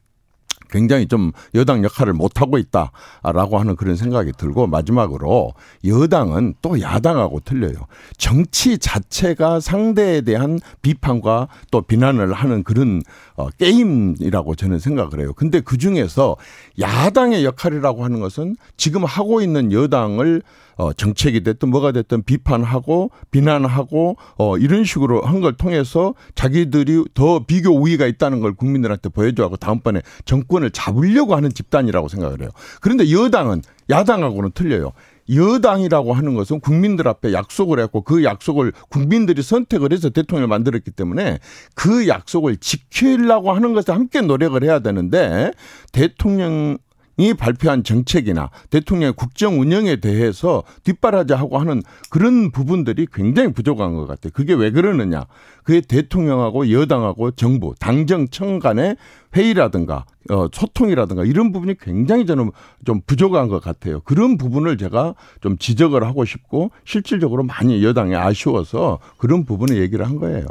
[0.74, 5.54] 굉장히 좀 여당 역할을 못하고 있다라고 하는 그런 생각이 들고 마지막으로
[5.86, 7.76] 여당은 또 야당하고 틀려요.
[8.18, 13.04] 정치 자체가 상대에 대한 비판과 또 비난을 하는 그런
[13.36, 15.34] 어, 게임이라고 저는 생각을 해요.
[15.36, 16.38] 근데 그 중에서
[16.80, 20.42] 야당의 역할이라고 하는 것은 지금 하고 있는 여당을
[20.76, 27.46] 어, 정책이 됐든 뭐가 됐든 비판하고 비난하고 어, 이런 식으로 한 걸 통해서 자기들이 더
[27.46, 32.50] 비교 우위가 있다는 걸 국민들한테 보여줘하고 다음번에 정권을 잡으려고 하는 집단이라고 생각을 해요.
[32.80, 34.94] 그런데 여당은 야당하고는 틀려요.
[35.30, 41.40] 여당이라고 하는 것은 국민들 앞에 약속을 했고 그 약속을 국민들이 선택을 해서 대통령을 만들었기 때문에
[41.76, 45.52] 그 약속을 지키려고 하는 것에 함께 노력을 해야 되는데
[45.92, 46.78] 대통령
[47.18, 54.32] 이 발표한 정책이나 대통령의 국정 운영에 대해서 뒷바라지하고 하는 그런 부분들이 굉장히 부족한 것 같아요.
[54.34, 55.26] 그게 왜 그러느냐?
[55.64, 58.98] 그게 대통령하고 여당하고 정부, 당정청 간의
[59.36, 62.52] 회의라든가 어, 소통이라든가 이런 부분이 굉장히 저는
[62.86, 64.00] 좀 부족한 것 같아요.
[64.02, 70.18] 그런 부분을 제가 좀 지적을 하고 싶고 실질적으로 많이 여당이 아쉬워서 그런 부분을 얘기를 한
[70.18, 70.46] 거예요.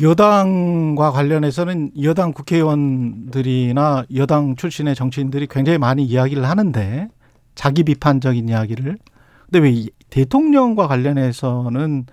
[0.00, 7.08] 여당과 관련해서는 여당 국회의원들이나 여당 출신의 정치인들이 굉장히 많이 이야기를 하는데
[7.54, 8.98] 자기 비판적인 이야기를.
[9.44, 12.06] 근데 왜 대통령과 관련해서는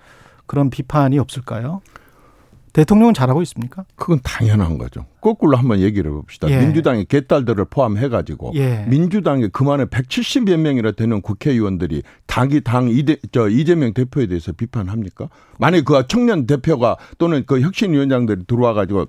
[0.46, 1.80] 그런 비판이 없을까요?
[2.72, 3.84] 대통령은 잘하고 있습니까?
[3.96, 5.04] 그건 당연한 거죠.
[5.20, 6.50] 거꾸로 한번 얘기를 해봅시다.
[6.50, 6.58] 예.
[6.58, 8.86] 민주당의 개딸들을 포함해가지고 예.
[8.88, 15.28] 민주당에 그만에 170여 명이나 되는 국회의원들이 당이 당 이대, 저 이재명 대표에 대해서 비판합니까?
[15.58, 19.06] 만약 그 청년 대표가 또는 그 혁신위원장들이 들어와가지고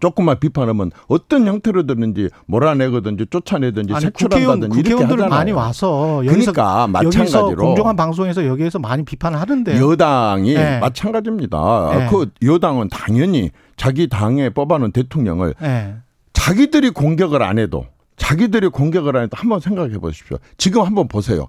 [0.00, 5.28] 조금만 비판하면 어떤 형태로든지 몰아내거든지 쫓아내든지 색출한다든지 이렇게 하잖아요.
[5.28, 10.78] 많이 와서 그러니까 마찬가지로 공정한 방송에서 여기에서 많이 비판을 하는데 여당이 네.
[10.80, 11.90] 마찬가지입니다.
[11.96, 12.08] 네.
[12.10, 15.96] 그 여당은 당연히 자기 당에 뽑아놓은 대통령을 네.
[16.32, 20.38] 자기들이 공격을 안 해도 자기들이 공격을 안 해도 한번 생각해 보십시오.
[20.56, 21.46] 지금 한번 보세요.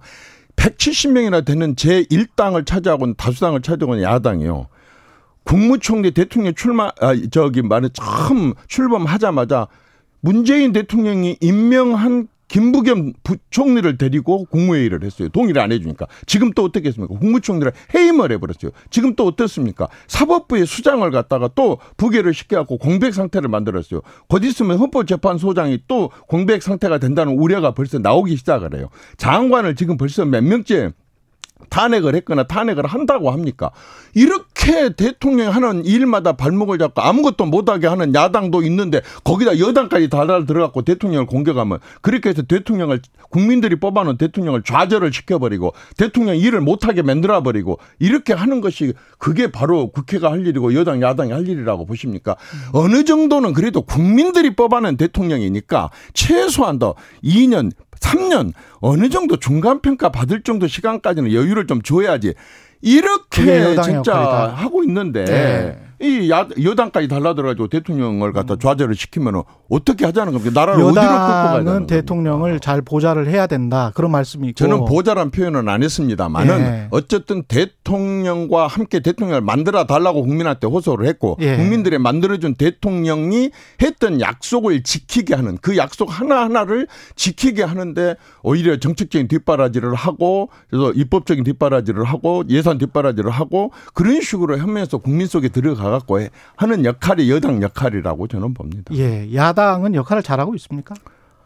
[0.56, 4.68] 170명이나 되는 제1당을 차지하고 다수당을 차지하고 있는 야당이요.
[5.44, 9.68] 국무총리 대통령 출마 아 저기 말은 처음 출범하자마자
[10.22, 15.28] 문재인 대통령이 임명한 김부겸 부총리를 데리고 국무회의를 했어요.
[15.30, 16.06] 동의를 안 해주니까.
[16.28, 17.18] 지금 또 어떻게 했습니까?
[17.18, 18.72] 국무총리를 해임을 해버렸어요.
[18.92, 19.88] 지금 또 어떻습니까?
[20.08, 24.02] 사법부의 수장을 갖다가 또 부계를 시켜갖고 공백 상태를 만들었어요.
[24.28, 28.90] 곧 있으면 헌법재판소장이 또 공백 상태가 된다는 우려가 벌써 나오기 시작을 해요.
[29.18, 30.92] 장관을 지금 벌써 몇 명째
[31.70, 33.72] 탄핵을 했거나 탄핵을 한다고 합니까?
[34.14, 40.84] 이렇게 대통령이 하는 일마다 발목을 잡고 아무것도 못하게 하는 야당도 있는데 거기다 여당까지 달달 들어갖고
[40.84, 48.34] 대통령을 공격하면 그렇게 해서 대통령을 국민들이 뽑아놓은 대통령을 좌절을 시켜버리고 대통령 일을 못하게 만들어버리고 이렇게
[48.34, 52.36] 하는 것이 그게 바로 국회가 할 일이고 여당 야당이 할 일이라고 보십니까?
[52.74, 57.72] 어느 정도는 그래도 국민들이 뽑아낸 대통령이니까 최소한 더 2년
[58.04, 62.34] 3년 어느 정도 중간 평가 받을 정도 시간까지는 여유를 좀 줘야지.
[62.82, 64.14] 이렇게 진짜
[64.56, 65.80] 하고 있는데 네.
[66.04, 70.52] 이 야, 여당까지 달라들어가지고 대통령을 갖다 좌절을 시키면 어떻게 하자는 겁니까?
[70.54, 72.60] 나라를 어디로 끌고 가자는 대통령을 겁니까?
[72.60, 76.88] 잘 보좌를 해야 된다 그런 말씀이고 저는 보좌란 표현은 안 했습니다만은 예.
[76.92, 81.56] 어쨌든 대통령과 함께 대통령을 만들어 달라고 국민한테 호소를 했고 예.
[81.56, 89.30] 국민들이 만들어준 대통령이 했던 약속을 지키게 하는 그 약속 하나 하나를 지키게 하는데 오히려 정책적인
[89.30, 95.93] 뒷바라지를 하고 그래서 입법적인 뒷바라지를 하고 예산 뒷바라지를 하고 그런 식으로 하면서 국민 속에 들어가.
[95.94, 96.20] 갖고
[96.56, 98.94] 하는 역할이 여당 역할이라고 저는 봅니다.
[98.96, 100.94] 예, 야당은 역할을 잘하고 있습니까?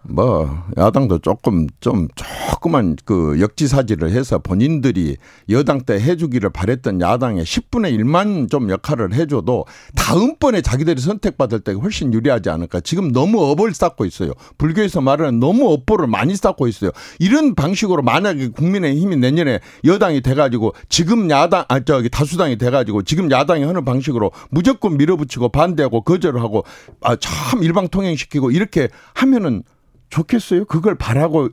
[0.04, 5.18] 뭐 야당도 조금 좀 조그만 그 역지사지를 해서 본인들이
[5.50, 12.14] 여당 때 해주기를 바랬던 야당의 10분의 1만 좀 역할을 해줘도 다음번에 자기들이 선택받을 때 훨씬
[12.14, 12.80] 유리하지 않을까.
[12.80, 14.32] 지금 너무 업을 쌓고 있어요.
[14.58, 16.92] 불교에서 말하는 너무 업보를 많이 쌓고 있어요.
[17.20, 23.64] 이런 방식으로 만약에 국민의힘이 내년에 여당이 돼가지고 지금 야당 아 저기 다수당이 돼가지고 지금 야당이
[23.64, 26.64] 하는 방식으로 무조건 밀어붙이고 반대하고 거절하고
[27.02, 29.64] 아 참 일방통행시키고 이렇게 하면은
[30.10, 30.66] 좋겠어요?
[30.66, 31.50] 그걸 바라고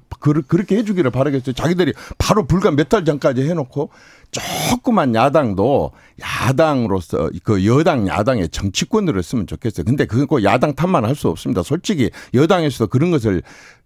[0.49, 1.55] 그렇게 해주기를 바라겠어요.
[1.55, 3.91] 자기들이 바로 불과 몇 달 전까지 해놓고
[4.35, 9.85] 조그만 야당도 야당으로서 그 여당 야당의 정치권으로 쓰면 좋겠어요.
[9.85, 11.63] 근데 그거 야당 탓만 할 수 없습니다.
[11.63, 13.43] 솔직히 여당에서도 그런 것을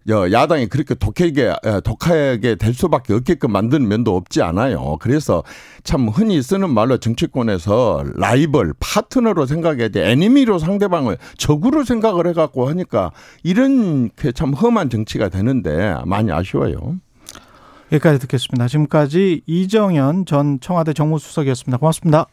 [0.09, 4.97] 야당이 그렇게 독하게 독하게 될 수밖에 없게끔 만드는 면도 없지 않아요.
[4.99, 5.43] 그래서
[5.83, 10.09] 참 흔히 쓰는 말로 정치권에서 라이벌 파트너로 생각해야 돼.
[10.11, 13.11] 애니미로 상대방을 적으로 생각을 해갖고 하니까
[13.43, 16.95] 이런 참 험한 정치가 되는데 많이 아쉬워요.
[17.91, 18.67] 여기까지 듣겠습니다.
[18.67, 21.77] 지금까지 이정현 전 청와대 정무수석이었습니다.
[21.77, 22.27] 고맙습니다.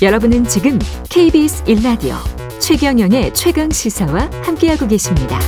[0.00, 0.78] 여러분은 지금
[1.10, 2.14] KBS 1라디오
[2.60, 5.38] 최경영의 최강 시사와 함께하고 계십니다.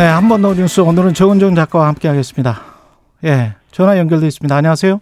[0.00, 2.62] 네, 한 번 더 뉴스 오늘은 정은정 작가와 함께 하겠습니다.
[3.22, 4.56] 예, 전화 연결돼 있습니다.
[4.56, 4.98] 안녕하세요.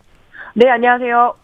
[0.55, 1.35] 네, 안녕하세요.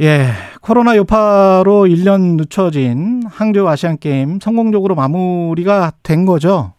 [0.00, 0.28] 예,
[0.62, 6.72] 코로나 여파로 1년 늦춰진 항저우 아시안 게임 성공적으로 마무리가 된 거죠?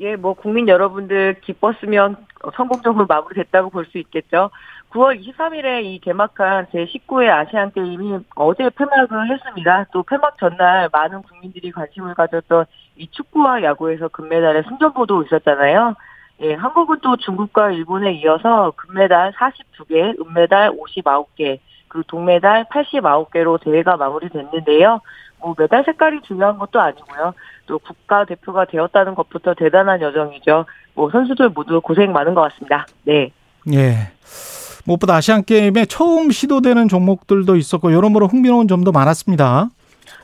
[0.00, 2.16] 예, 뭐 국민 여러분들 기뻤으면
[2.56, 4.48] 성공적으로 마무리됐다고 볼 수 있겠죠.
[4.92, 9.84] 9월 23일에 이 개막한 제19회 아시안 게임이 어제 폐막을 했습니다.
[9.92, 12.64] 또 폐막 전날 많은 국민들이 관심을 가졌던
[12.98, 15.94] 이 축구와 야구에서 금메달의 승전보도 있었잖아요.
[16.40, 25.00] 예, 한국은 또 중국과 일본에 이어서 금메달 42개, 은메달 59개, 그리고 동메달 89개로 대회가 마무리됐는데요.
[25.40, 27.34] 뭐 메달 색깔이 중요한 것도 아니고요.
[27.66, 30.66] 또 국가 대표가 되었다는 것부터 대단한 여정이죠.
[30.94, 32.86] 뭐 선수들 모두 고생 많은 것 같습니다.
[33.04, 33.30] 네.
[33.72, 34.12] 예.
[34.84, 39.68] 무엇보다 아시안 게임에 처음 시도되는 종목들도 있었고 여러모로 흥미로운 점도 많았습니다.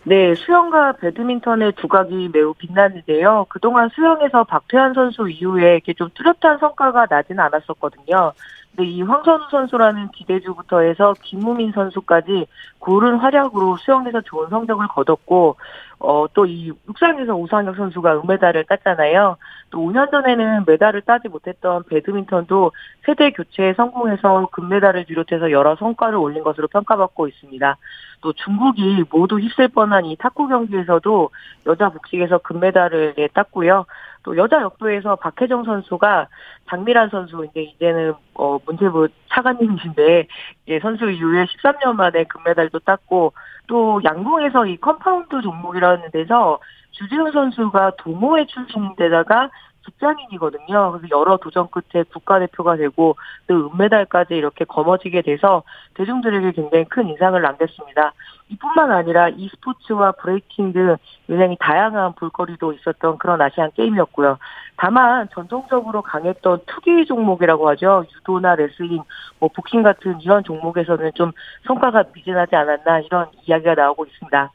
[0.07, 3.47] 네, 수영과 배드민턴의 두각이 매우 빛나는데요.
[3.49, 8.33] 그동안 수영에서 박태환 선수 이후에 이렇게 좀 뚜렷한 성과가 나지는 않았었거든요.
[8.77, 12.47] 근데 이 황선우 선수라는 기대주부터 해서 김우민 선수까지
[12.81, 15.57] 고른 활약으로 수영에서 좋은 성적을 거뒀고
[15.99, 19.37] 어, 또 이 육상에서 우상혁 선수가 은메달을 땄잖아요.
[19.71, 22.73] 또 5년 전에는 메달을 따지 못했던 배드민턴도
[23.05, 27.77] 세대 교체에 성공해서 금메달을 비롯해서 여러 성과를 올린 것으로 평가받고 있습니다.
[28.21, 31.31] 또 중국이 모두 휩쓸 뻔한 이 탁구 경기에서도
[31.67, 33.87] 여자 복식에서 금메달을 예, 땄고요.
[34.25, 36.29] 또 여자 역도에서 박혜정 선수가
[36.69, 40.27] 장미란 선수 이제 이제는 어 문체부 차관님이신데
[40.67, 43.35] 이제 선수 이후에 13년 만에 금메달도 땄고
[43.69, 46.59] 또 양궁에서 이 compound 종목이라는 데서
[46.91, 49.51] 주재훈 선수가 동호회 출신인데다가
[49.85, 50.93] 직장인이거든요.
[50.93, 53.17] 그래서 여러 도전 끝에 국가대표가 되고
[53.47, 55.63] 또 은메달까지 이렇게 거머쥐게 돼서
[55.95, 58.13] 대중들에게 굉장히 큰 인상을 남겼습니다.
[58.49, 64.39] 이뿐만 아니라 e스포츠와 브레이킹 등 굉장히 다양한 볼거리도 있었던 그런 아시안 게임이었고요.
[64.77, 68.05] 다만 전통적으로 강했던 투기 종목이라고 하죠.
[68.17, 69.03] 유도나 레슬링,
[69.39, 71.33] 뭐 복싱 같은 이런 종목에서는 좀
[71.67, 74.53] 성과가 미진하지 않았나 이런 이야기가 나오고 있습니다.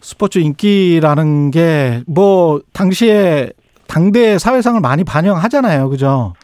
[0.00, 3.50] 스포츠 인기라는 게 뭐 당시에
[3.86, 5.88] 당대 사회상을 많이 반영하잖아요.
[5.88, 6.34] 그죠?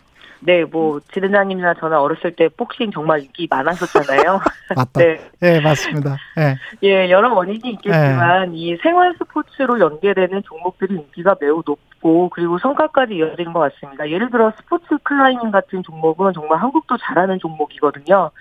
[0.44, 4.40] 네, 뭐 지대장님이나 저는 어렸을 때 복싱 정말 인기 많았었잖아요.
[4.74, 5.00] 맞다.
[5.00, 5.20] 네.
[5.40, 6.16] 네, 맞습니다.
[6.36, 6.56] 네.
[6.82, 8.56] 예, 여러 원인이 있겠지만 네.
[8.56, 14.10] 이 생활 스포츠로 연계되는 종목들이 인기가 매우 높고 그리고 성과까지 이어지는 것 같습니다.
[14.10, 18.32] 예를 들어 스포츠 클라이밍 같은 종목은 정말 한국도 잘하는 종목이거든요.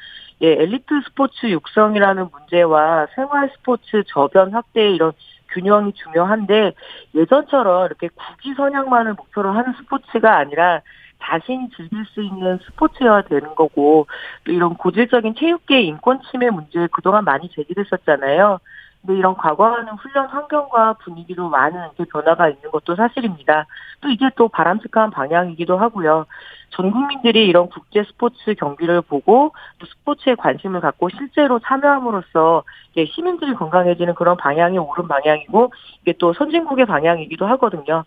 [0.42, 5.12] 예, 엘리트 스포츠 육성이라는 문제와 생활 스포츠 저변 확대 이런
[5.54, 6.74] 균형이 중요한데
[7.16, 10.82] 예전처럼 이렇게 국기 선양만을 목표로 하는 스포츠가 아니라
[11.24, 14.08] 자신이 즐길 수 있는 스포츠여야 되는 거고
[14.44, 18.60] 또 이런 고질적인 체육계 인권 침해 문제 그동안 많이 제기됐었잖아요.
[19.02, 23.66] 근데 이런 과거와는 훈련 환경과 분위기도 많은 변화가 있는 것도 사실입니다.
[24.00, 26.26] 또 이게 또 바람직한 방향이기도 하고요.
[26.72, 32.64] 전 국민들이 이런 국제 스포츠 경기를 보고 또 스포츠에 관심을 갖고 실제로 참여함으로써
[33.14, 38.04] 시민들이 건강해지는 그런 방향이 옳은 방향이고 이게 또 선진국의 방향이기도 하거든요.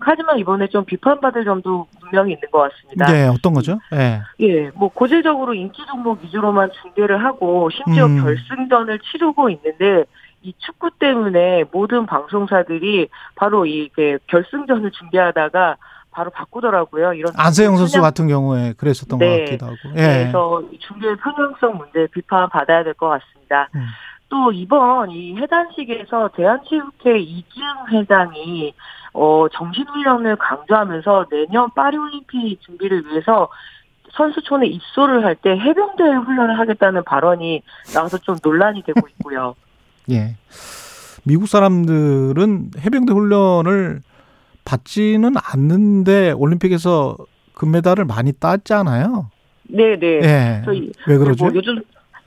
[0.00, 3.06] 하지만 이번에 좀 비판받을 점도 분명히 있는 것 같습니다.
[3.12, 3.78] 네, 어떤 거죠?
[3.92, 4.22] 예.
[4.40, 8.22] 예, 뭐 고질적으로 인기 종목 위주로만 중계를 하고 심지어 음.
[8.22, 10.04] 결승전을 치르고 있는데
[10.42, 15.76] 이 축구 때문에 모든 방송사들이 바로 이게 결승전을 준비하다가
[16.14, 17.14] 바로 바꾸더라고요.
[17.14, 19.28] 이런 안세영 선수 같은 경우에 그랬었던 네.
[19.28, 19.76] 것 같기도 하고.
[19.96, 20.30] 예.
[20.30, 23.68] 그래서 중계 편향성 문제 비판 받아야 될 것 같습니다.
[23.74, 23.86] 음.
[24.28, 28.74] 또 이번 이 회단식에서 대한체육회 이지흥 회장이
[29.12, 33.48] 어 정신훈련을 강조하면서 내년 파리올림픽 준비를 위해서
[34.16, 37.62] 선수촌에 입소를 할 때 해병대 훈련을 하겠다는 발언이
[37.94, 39.54] 나와서 좀 논란이 되고 있고요.
[40.10, 40.36] 예.
[41.24, 44.00] 미국 사람들은 해병대 훈련을
[44.64, 47.16] 받지는 않는데 올림픽에서
[47.54, 49.30] 금메달을 많이 땄잖아요.
[49.68, 50.20] 네, 네.
[50.22, 50.62] 예.
[51.06, 51.44] 왜 그러죠?
[51.44, 51.80] 뭐 요즘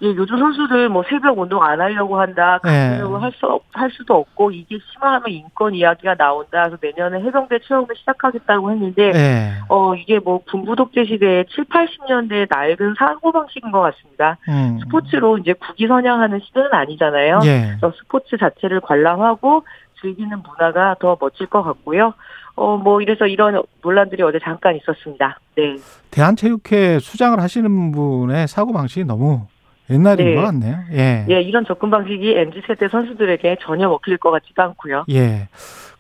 [0.04, 3.22] 예, 요즘 선수들 뭐 새벽 운동 안 하려고 한다, 가려고 네.
[3.24, 6.70] 할수 할 수도 없고 이게 심화하면 인권 이야기가 나온다.
[6.70, 9.54] 그래서 내년에 해병대 채용을 시작하겠다고 했는데 네.
[9.70, 14.38] 어 이게 뭐 군부 독재 시대에 7, 80년대 낡은 사고 방식인 것 같습니다.
[14.50, 14.80] 음.
[14.84, 17.40] 스포츠로 이제 국위 선양하는 시대는 아니잖아요.
[17.40, 17.76] 네.
[17.80, 19.64] 그래서 스포츠 자체를 관람하고
[20.08, 22.14] 즐기는 문화가 더 멋질 것 같고요.
[22.56, 25.40] 어, 뭐, 이래서 이런 논란들이 어제 잠깐 있었습니다.
[25.56, 25.76] 네.
[26.12, 29.46] 대한체육회 수장을 하시는 분의 사고방식이 너무
[29.90, 30.36] 옛날인 네.
[30.36, 30.80] 것 같네요.
[30.92, 31.26] 예.
[31.30, 35.06] 예, 이런 접근 방식이 MZ 세대 선수들에게 전혀 먹힐 것 같지도 않고요.
[35.10, 35.48] 예.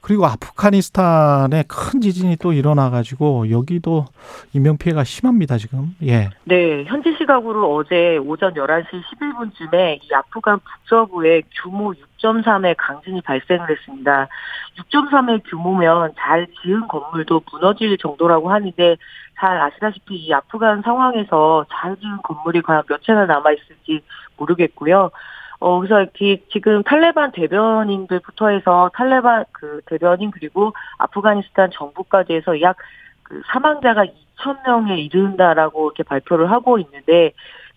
[0.08, 4.06] 그리고 아프가니스탄에 큰 지진이 또 일어나가지고 여기도
[4.54, 5.96] 인명 피해가 심합니다 지금.
[6.02, 6.30] 예.
[6.46, 14.30] 네, 현지 시각으로 어제 오전 11시 11분쯤에 이 아프간 북서부에 규모 6.3의 강진이 발생을 했습니다.
[14.78, 18.96] 6.3의 규모면 잘 지은 건물도 무너질 정도라고 하는데
[19.40, 24.02] 잘 아시다시피 이 아프간 상황에서 잘 지은 건물이 과연 몇 채나 남아 있을지
[24.38, 25.12] 모르겠고요.
[25.60, 32.78] 어, 그래서 이, 지금 탈레반 대변인들부터 해서 탈레반 그 대변인 그리고 아프가니스탄 정부까지 해서 약
[33.28, 37.34] 그 사망자가 2천 명에 이른다라고 이렇게 발표를 하고 있는데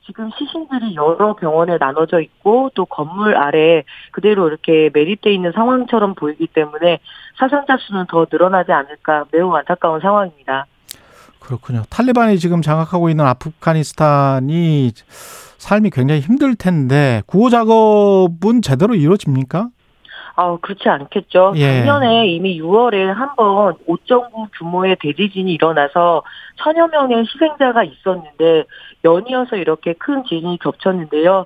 [0.06, 3.82] 지금 시신들이 여러 병원에 나눠져 있고 또 건물 아래
[4.12, 7.00] 그대로 이렇게 매립돼 있는 상황처럼 보이기 때문에
[7.36, 10.66] 사상자 수는 더 늘어나지 않을까 매우 안타까운 상황입니다.
[11.40, 11.82] 그렇군요.
[11.90, 14.92] 탈레반이 지금 장악하고 있는 아프가니스탄이
[15.58, 19.68] 삶이 굉장히 힘들 텐데 구호 작업은 제대로 이루어집니까?
[20.40, 21.52] 아, 그렇지 않겠죠.
[21.56, 21.60] 예.
[21.84, 26.22] 작년에 이미 6월에 한 번 5.9 규모의 대지진이 일어나서
[26.56, 28.64] 천여 명의 희생자가 있었는데
[29.04, 31.44] 연이어서 이렇게 큰 지진이 겹쳤는데요.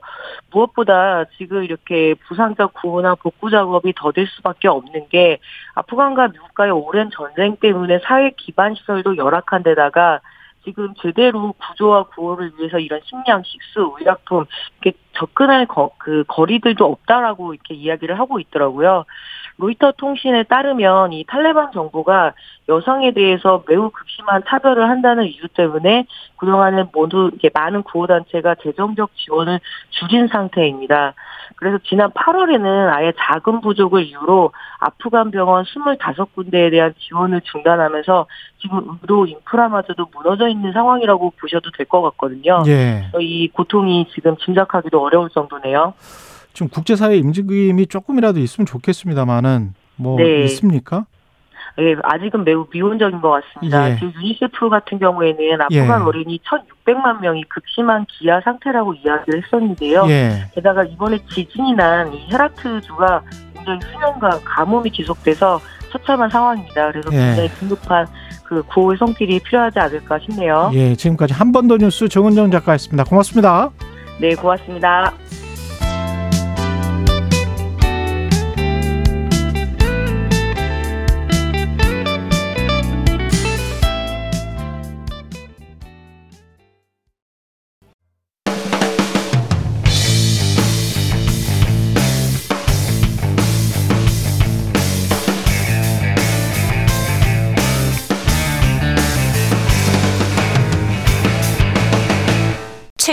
[0.53, 5.39] 무엇보다 지금 이렇게 부상자 구호나 복구 작업이 더딜 수밖에 없는 게
[5.75, 10.21] 아프간과 미국과의 오랜 전쟁 때문에 사회 기반 시설도 열악한 데다가
[10.65, 14.47] 지금 제대로 구조와 구호를 위해서 이런 식량, 식수, 의약품
[14.81, 19.05] 이렇게 접근할 거, 그 거리들도 없다라고 이렇게 이야기를 하고 있더라고요.
[19.57, 22.33] 로이터 통신에 따르면 이 탈레반 정부가
[22.69, 26.07] 여성에 대해서 매우 극심한 차별을 한다는 이유 때문에
[26.39, 29.61] 그동안은 모두 이렇게 많은 구호단체가 재정적 지원을
[29.91, 31.15] 줄인 상태입니다.
[31.57, 38.27] 그래서 지난 8월에는 아예 자금 부족을 이유로 아프간 병원 25군데에 대한 지원을 중단하면서
[38.61, 42.63] 지금 의료 인프라마저도 무너져 있는 상황이라고 보셔도 될 것 같거든요.
[42.67, 43.11] 예.
[43.21, 45.95] 이 고통이 지금 짐작하기도 어려울 정도네요.
[46.53, 50.45] 지금 국제사회 임직임이 조금이라도 있으면 좋겠습니다만은 뭐 네.
[50.45, 51.07] 있습니까?
[51.81, 53.91] 예, 아직은 매우 미온적인 것 같습니다.
[53.91, 53.95] 예.
[53.97, 56.05] 지금 유니세프 같은 경우에는 아프간 예.
[56.05, 56.39] 어린이
[56.87, 60.05] 1,600만 명이 극심한 기아 상태라고 이야기를 했었는데요.
[60.09, 60.45] 예.
[60.55, 63.23] 게다가 이번에 지진이 난 이 헤라트주가
[63.57, 66.93] 굉장히 수년간 가뭄이 지속돼서 처참한 상황입니다.
[66.93, 67.17] 그래서 예.
[67.19, 68.07] 굉장히 긴급한
[68.45, 70.71] 그 구호의 손길이 필요하지 않을까 싶네요.
[70.75, 73.03] 예, 지금까지 한 번 더 뉴스 정은정 작가였습니다.
[73.03, 73.71] 고맙습니다.
[74.21, 75.13] 네, 고맙습니다.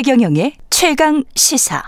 [0.04, 1.84] 최경영의 최강 시사.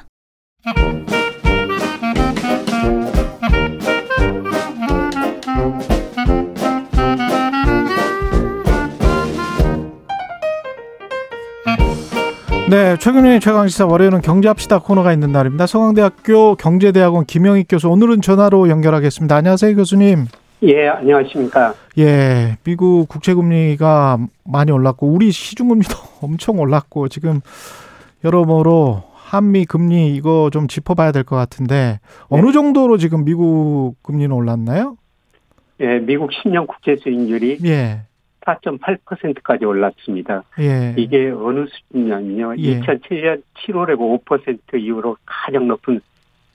[12.70, 15.66] 네, 최근의 최강시사 월요일은 경제합시다 코너가 있는 날입니다.
[15.66, 19.36] 성황대학교 경제대학원 김영익 교수 오늘은 전화로 연결하겠습니다.
[19.36, 20.28] 안녕하세요, 교수님.
[20.62, 21.74] 예, 안녕하십니까.
[21.98, 27.42] 예, 미국 국채금리가 많이 올랐고 우리 시중금리도 엄청 올랐고 지금
[28.24, 32.00] 여러모로 한미 금리 이거 좀 짚어봐야 될 것 같은데
[32.30, 32.52] 어느 네.
[32.52, 34.98] 정도로 지금 미국 금리는 올랐나요?
[35.80, 38.02] 예, 미국 10년 국채 수익률이 예.
[38.42, 40.44] 4.8%까지 올랐습니다.
[40.60, 40.94] 예.
[40.98, 42.56] 이게 어느 수준이냐면요.
[42.60, 42.80] 예.
[42.82, 43.96] 2007년 7월에
[44.26, 46.00] 5% 이후로 가장 높은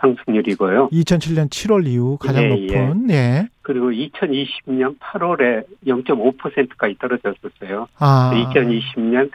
[0.01, 0.91] 상승률이고요.
[0.91, 3.11] 2007년 7월 이후 가장 예, 높은.
[3.11, 3.49] 예.
[3.63, 7.89] 그리고 2020년 8월에 0.5%까지 떨어졌었어요.
[7.99, 8.31] 아.
[8.35, 9.31] 2020년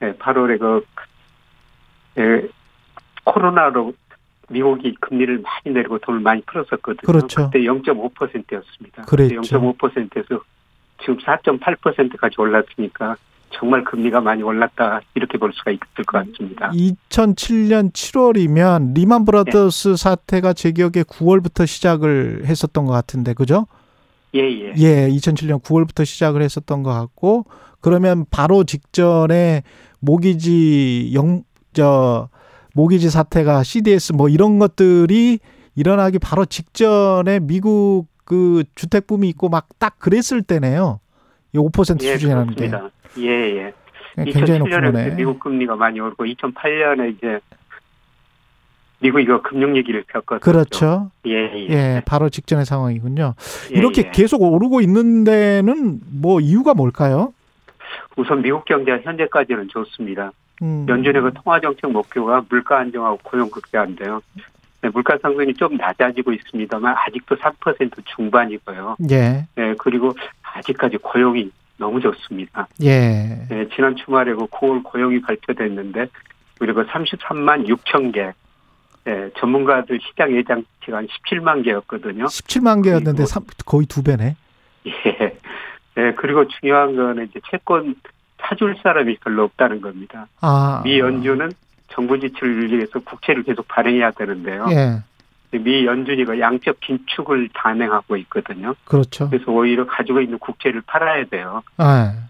[0.00, 0.84] 8월에 그
[2.18, 2.48] 예,
[3.24, 3.94] 코로나로
[4.48, 7.06] 미국이 금리를 많이 내리고 돈을 많이 풀었었거든요.
[7.06, 7.50] 그렇죠.
[7.50, 9.02] 그때 0.5%였습니다.
[9.04, 9.40] 그랬죠.
[9.40, 10.40] 0.5%에서
[11.00, 13.16] 지금 4.8%까지 올랐으니까
[13.50, 16.70] 정말 금리가 많이 올랐다 이렇게 볼 수가 있을 것 같습니다.
[16.70, 19.96] 2007년 7월이면 리만 브라더스 네.
[19.96, 23.66] 사태가 제 기억에 9월부터 시작을 했었던 것 같은데 그죠?
[24.34, 24.72] 예, 예.
[24.76, 27.44] 예, 2007년 9월부터 시작을 했었던 것 같고
[27.80, 29.62] 그러면 바로 직전에
[30.00, 31.44] 모기지 영
[31.74, 32.28] 저
[32.74, 35.38] 모기지 사태가 CDS 뭐 이런 것들이
[35.76, 41.00] 일어나기 바로 직전에 미국 그 주택 붐이 있고 막 딱 그랬을 때네요.
[41.54, 42.70] 이5% 예, 수준이라는 게.
[43.18, 43.74] 예, 예.
[44.24, 47.40] 굉장히 2007년에 미국 금리가 많이 오르고 2008년에 이제
[49.00, 50.40] 미국 이거 금융 얘기를 겪었죠.
[50.40, 51.10] 그렇죠.
[51.26, 51.68] 예, 예.
[51.68, 53.34] 예, 바로 직전의 상황이군요.
[53.74, 54.10] 예, 이렇게 예.
[54.10, 57.34] 계속 오르고 있는 데는 뭐 이유가 뭘까요?
[58.16, 60.32] 우선 미국 경제가 현재까지는 좋습니다.
[60.62, 60.86] 음.
[60.88, 64.20] 연준의 그 통화 정책 목표가 물가 안정하고 고용 극대화인데요.
[64.82, 68.96] 네, 물가 상승이 좀 낮아지고 있습니다만 아직도 3% 중반이고요.
[69.10, 69.46] 예.
[69.56, 72.68] 네, 그리고 아직까지 고용이 너무 좋습니다.
[72.82, 73.46] 예.
[73.48, 76.06] 네, 지난 주말에 그 9월 고용이 발표됐는데
[76.58, 78.32] 그리고 33만 6천 개.
[79.04, 82.24] 네, 전문가들 시장 예상치가 한 17만 개였거든요.
[82.24, 83.24] 17만 개였는데
[83.66, 84.36] 거의 두 배네.
[84.86, 85.38] 예.
[85.96, 87.94] 네, 그리고 중요한 거는 이제 채권
[88.44, 90.26] 사줄 사람이 별로 없다는 겁니다.
[90.40, 90.82] 아.
[90.84, 91.52] 미 연준은
[91.88, 94.66] 정부 지출을 위해서 국채를 계속 발행해야 되는데요.
[94.70, 95.02] 예.
[95.58, 98.74] 미 연준이 그 양적 긴축을 단행하고 있거든요.
[98.84, 99.30] 그렇죠.
[99.30, 101.62] 그래서 오히려 가지고 있는 국채를 팔아야 돼요.
[101.80, 102.24] 예.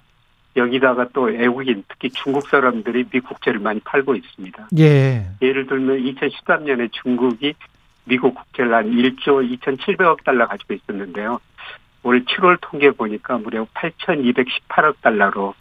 [0.57, 4.69] 여기다가 또 외국인 특히 중국 사람들이 미 국채를 많이 팔고 있습니다.
[4.79, 5.27] 예.
[5.43, 7.55] 예를 들면 2013년에 중국이
[8.05, 11.41] 미국 국채를 한 1조 2,700억 달러 가지고 있었는데요.
[12.03, 15.55] 올 7월 통계 보니까 무려 8,218억 달러로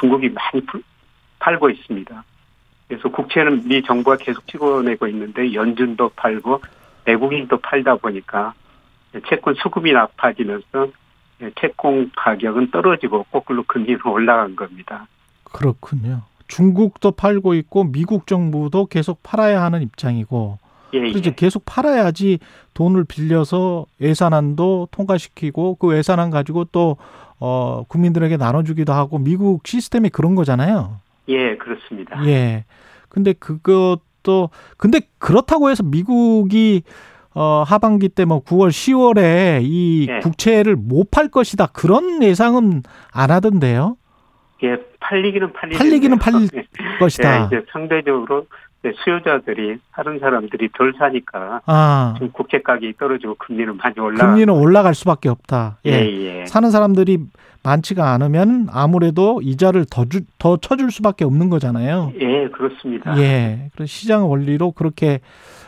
[0.00, 0.62] 중국이 많이
[1.38, 2.24] 팔고 있습니다.
[2.88, 6.60] 그래서 국채는 미 정부가 계속 찍어내고 있는데 연준도 팔고
[7.06, 8.54] 외국인도 팔다 보니까
[9.28, 10.88] 채권 수급이 나빠지면서
[11.60, 15.06] 채권 가격은 떨어지고 거꾸로 금리는 올라간 겁니다.
[15.44, 16.22] 그렇군요.
[16.46, 20.58] 중국도 팔고 있고 미국 정부도 계속 팔아야 하는 입장이고
[20.94, 21.30] 예, 예.
[21.34, 22.38] 계속 팔아야지
[22.74, 26.96] 돈을 빌려서 예산안도 통과시키고 그 예산안 가지고 또
[27.40, 31.00] 어, 국민들에게 나눠주기도 하고 미국 시스템이 그런 거잖아요.
[31.28, 32.24] 예, 그렇습니다.
[32.26, 32.64] 예.
[33.08, 36.82] 근데 그것도 근데 그렇다고 해서 미국이
[37.36, 40.20] 어 하반기 때 뭐 9월 10월에 이 예.
[40.20, 41.66] 국채를 못 팔 것이다.
[41.68, 42.82] 그런 예상은
[43.12, 43.96] 안 하던데요.
[44.62, 46.64] 예, 팔리기는 팔리 팔리기는 팔릴 예.
[46.98, 47.42] 것이다.
[47.42, 48.46] 예, 이제 상대적으로 네,
[49.02, 52.14] 수요자들이 다른 사람들이 덜 사니까 아.
[52.16, 54.26] 지금 국채 가격이 떨어지고 금리는 많이 올라.
[54.26, 55.78] 금리는 올라갈 수밖에 없다.
[55.86, 55.92] 예.
[55.92, 56.46] 예, 예.
[56.46, 57.18] 사는 사람들이
[57.62, 62.12] 많지가 않으면 아무래도 이자를 더, 주, 더 쳐줄 수밖에 없는 거잖아요.
[62.20, 63.18] 예, 그렇습니다.
[63.18, 63.70] 예.
[63.74, 65.20] 그래서 시장 원리로 그렇게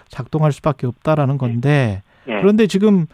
[0.09, 2.41] 작동할 수밖에 없다라는 건데 예.
[2.41, 3.07] 그런데 지금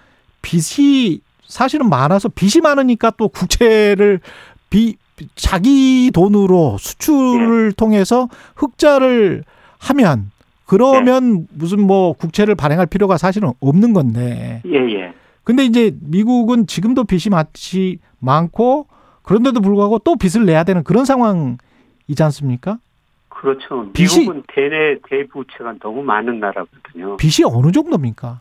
[0.42, 4.20] 빚이 사실은 많아서 빚이 많으니까 또 국채를
[4.68, 4.96] 비
[5.36, 7.74] 자기 돈으로 수출을 예.
[7.76, 9.44] 통해서 흑자를
[9.82, 10.30] 하면
[10.66, 11.46] 그러면 네.
[11.54, 14.62] 무슨 뭐 국채를 발행할 필요가 사실은 없는 건데.
[14.64, 15.12] 예, 예.
[15.44, 18.86] 근데 이제 미국은 지금도 빚이 마치 많고
[19.22, 22.78] 그런데도 불구하고 또 빚을 내야 되는 그런 상황이지 않습니까?
[23.28, 23.90] 그렇죠.
[23.92, 27.16] 미국은 대내 대부채가 너무 많은 나라거든요.
[27.16, 28.40] 빚이 어느 정도입니까?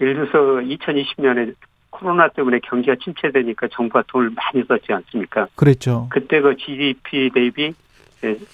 [0.00, 1.54] 예를 들어서 2020년에
[1.90, 5.48] 코로나 때문에 경기가 침체되니까 정부가 돈을 많이 썼지 않습니까?
[5.54, 6.08] 그랬죠.
[6.10, 7.72] 그때 그 GDP 대비 예,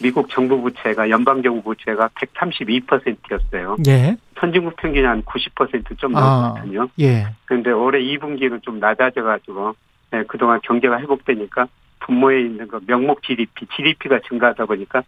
[0.01, 3.77] 미국 정부 부채가 연방 정부 부채가 132%였어요.
[3.87, 4.17] 예.
[4.39, 6.83] 선진국 평균이 한 90%좀 넘거든요.
[6.83, 7.27] 아, 예.
[7.45, 9.75] 그런데 올해 2분기는 좀 낮아져 가지고
[10.11, 11.67] 네, 그동안 경제가 회복되니까
[12.01, 15.03] 분모에 있는 그 명목 GDP, GDP가 증가하다 보니까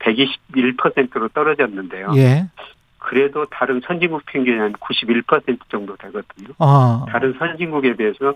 [0.00, 2.12] 121%로 떨어졌는데요.
[2.16, 2.46] 예.
[2.98, 6.48] 그래도 다른 선진국 평균이 한 91% 정도 되거든요.
[6.58, 7.04] 아.
[7.08, 8.34] 다른 선진국에 비해서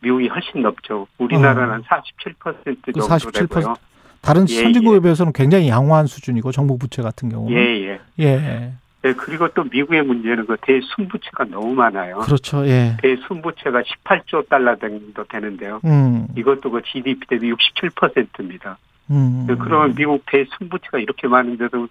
[0.00, 1.06] 미국이 훨씬 높죠.
[1.18, 1.82] 우리나라는 어.
[1.82, 3.48] 47% 정도 47%.
[3.48, 3.74] 되고요.
[4.20, 5.00] 다른 예, 선진국에 예.
[5.00, 8.24] 비해서는 굉장히 양호한 수준이고 정부 부채 같은 경우는 예, 예.
[8.24, 8.72] 예.
[9.02, 12.18] 네, 그리고 또 미국의 문제는 그 대순부채가 너무 많아요.
[12.18, 12.66] 그렇죠.
[12.66, 12.96] 예.
[13.00, 15.80] 대순부채가 18조 달러 정도 되는데요.
[15.84, 16.26] 음.
[16.36, 18.78] 이것도 그 GDP 대비 67%입니다.
[19.10, 19.44] 음.
[19.46, 21.86] 네, 그러면 미국 대순부채가 이렇게 많은데도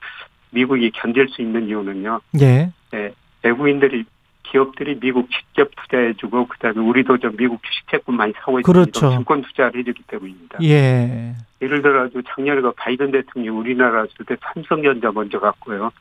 [0.52, 2.20] 미국이 견딜 수 있는 이유는요.
[2.42, 2.72] 예.
[2.92, 3.14] 네,
[3.44, 4.04] 외국인들이
[4.44, 9.12] 기업들이 미국 직접 투자해주고 그다음에 우리도 좀 미국 주식 채권 많이 사고 있으니 그렇죠.
[9.12, 10.60] 증권 투자를 해주기 때문입니다.
[10.64, 11.36] 예.
[11.66, 15.92] 예를 들어 서 작년에 그 바이든 대통령이 우리나라 왔을 때 삼성전자 먼저 갔고요.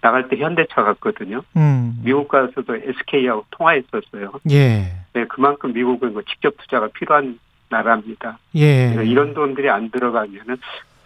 [0.00, 1.42] 나갈 때 현대차 갔거든요.
[1.56, 2.00] 음.
[2.04, 4.32] 미국 가서도 SK하고 통화했었어요.
[4.50, 4.92] 예.
[5.14, 7.38] 네, 그만큼 미국은 뭐 직접 투자가 필요한
[7.70, 8.38] 나라입니다.
[8.56, 8.94] 예.
[9.04, 10.58] 이런 돈들이 안 들어가면은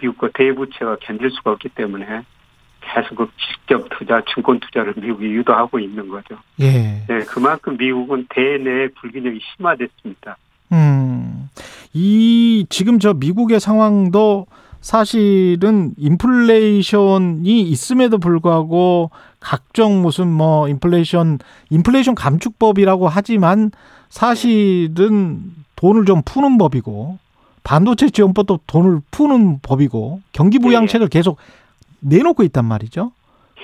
[0.02, 2.22] 미국과 대부채가 견딜 수가 없기 때문에
[2.80, 6.36] 계속 그 직접 투자, 증권 투자를 미국이 유도하고 있는 거죠.
[6.60, 7.04] 예.
[7.06, 10.36] 네, 그만큼 미국은 대내 불균형이 심화됐습니다.
[10.72, 11.48] 음,
[11.94, 14.46] 이 지금 저 미국의 상황도
[14.80, 19.10] 사실은 인플레이션이 있음에도 불구하고
[19.40, 21.38] 각종 무슨 뭐 인플레이션
[21.70, 23.70] 인플레이션 감축법이라고 하지만
[24.08, 25.42] 사실은
[25.76, 27.18] 돈을 좀 푸는 법이고
[27.64, 31.18] 반도체 지원법도 돈을 푸는 법이고 경기 부양책을 네.
[31.18, 31.38] 계속
[32.00, 33.12] 내놓고 있단 말이죠.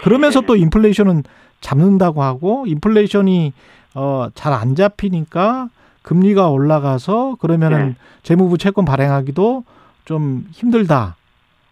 [0.02, 1.22] 그러면서 또 인플레이션은
[1.61, 3.52] 잡는다고 하고 인플레이션이
[3.94, 5.68] 어 잘 안 잡히니까
[6.05, 7.94] 금리가 올라가서 그러면은 네.
[8.22, 9.64] 재무부 채권 발행하기도
[10.05, 11.16] 좀 힘들다.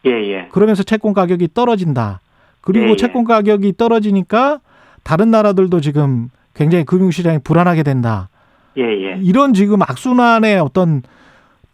[0.07, 0.49] 예, 예.
[0.51, 2.21] 그러면서 채권 가격이 떨어진다.
[2.63, 2.97] 그리고 예, 예.
[2.97, 4.61] 채권 가격이 떨어지니까
[5.05, 8.31] 다른 나라들도 지금 굉장히 금융시장이 불안하게 된다.
[8.79, 9.19] 예, 예.
[9.23, 11.03] 이런 지금 악순환의 어떤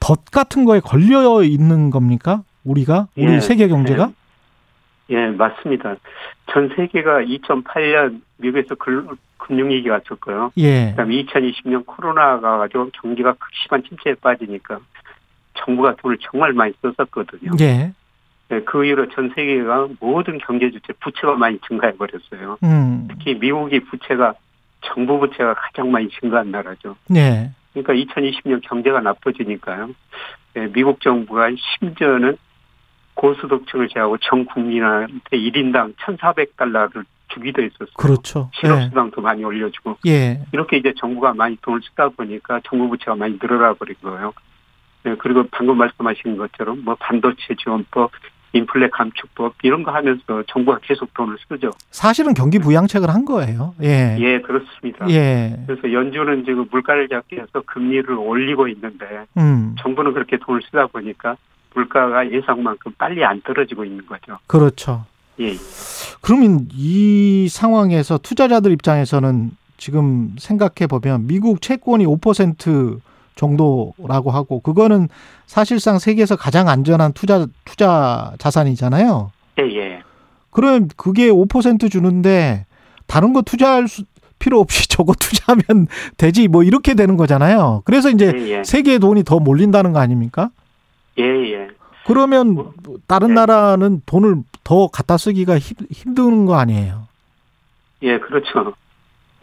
[0.00, 2.42] 덫 같은 거에 걸려 있는 겁니까?
[2.64, 3.06] 우리가?
[3.16, 4.10] 우리 예, 세계 경제가?
[5.10, 5.94] 예, 예 맞습니다.
[6.50, 8.74] 전 세계가 2008년 미국에서
[9.38, 10.52] 금융위기 왔었고요.
[10.58, 10.90] 예.
[10.90, 14.80] 그다음에 2020년 코로나가 가지고 경기가 극심한 침체에 빠지니까
[15.54, 17.52] 정부가 돈을 정말 많이 썼었거든요.
[17.60, 17.92] 예.
[18.48, 22.58] 네, 그 이후로 전 세계가 모든 경제 주체 부채가 많이 증가해 버렸어요.
[22.62, 23.06] 음.
[23.10, 24.34] 특히 미국이 부채가
[24.80, 26.96] 정부 부채가 가장 많이 증가한 나라죠.
[27.08, 27.50] 네.
[27.74, 29.90] 그러니까 2020년 경제가 나빠지니까요.
[30.54, 32.38] 네, 미국 정부가 심지어는
[33.14, 37.88] 고소득층을 제하고 전 국민한테 1인당 1,400달러를 주기도 했었어요.
[37.96, 38.50] 그렇죠.
[38.54, 39.22] 실업수당도 네.
[39.22, 39.98] 많이 올려주고.
[40.06, 40.40] 예.
[40.52, 44.32] 이렇게 이제 정부가 많이 돈을 쓰다 보니까 정부 부채가 많이 늘어나 버린 거예요.
[45.04, 48.10] 네, 그리고 방금 말씀하신 것처럼 뭐 반도체 지원법,
[48.52, 51.70] 인플레 감축법 이런 거 하면서 정부가 계속 돈을 쓰죠.
[51.90, 53.74] 사실은 경기 부양책을 한 거예요.
[53.82, 54.16] 예.
[54.18, 55.08] 예, 그렇습니다.
[55.10, 55.56] 예.
[55.66, 59.76] 그래서 연준은 지금 물가를 잡기 위해서 금리를 올리고 있는데 음.
[59.80, 61.36] 정부는 그렇게 돈을 쓰다 보니까
[61.74, 64.38] 물가가 예상만큼 빨리 안 떨어지고 있는 거죠.
[64.46, 65.04] 그렇죠.
[65.40, 65.54] 예.
[66.20, 73.00] 그러면 이 상황에서 투자자들 입장에서는 지금 생각해 보면 미국 채권이 5%
[73.36, 75.08] 정도라고 하고 그거는
[75.46, 79.30] 사실상 세계에서 가장 안전한 투자 투자 자산이잖아요.
[79.60, 80.02] 예, 예.
[80.50, 82.66] 그럼 그게 5% 주는데
[83.06, 84.02] 다른 거 투자할 수,
[84.40, 85.86] 필요 없이 저거 투자하면
[86.16, 87.82] 되지 뭐 이렇게 되는 거잖아요.
[87.84, 88.64] 그래서 이제 예, 예.
[88.64, 90.50] 세계의 돈이 더 몰린다는 거 아닙니까?
[91.18, 91.68] 예, 예.
[92.08, 92.72] 그러면 뭐,
[93.06, 93.34] 다른 예.
[93.34, 97.06] 나라는 돈을 더 갖다 쓰기가 힘, 힘든 거 아니에요?
[98.02, 98.74] 예, 그렇죠.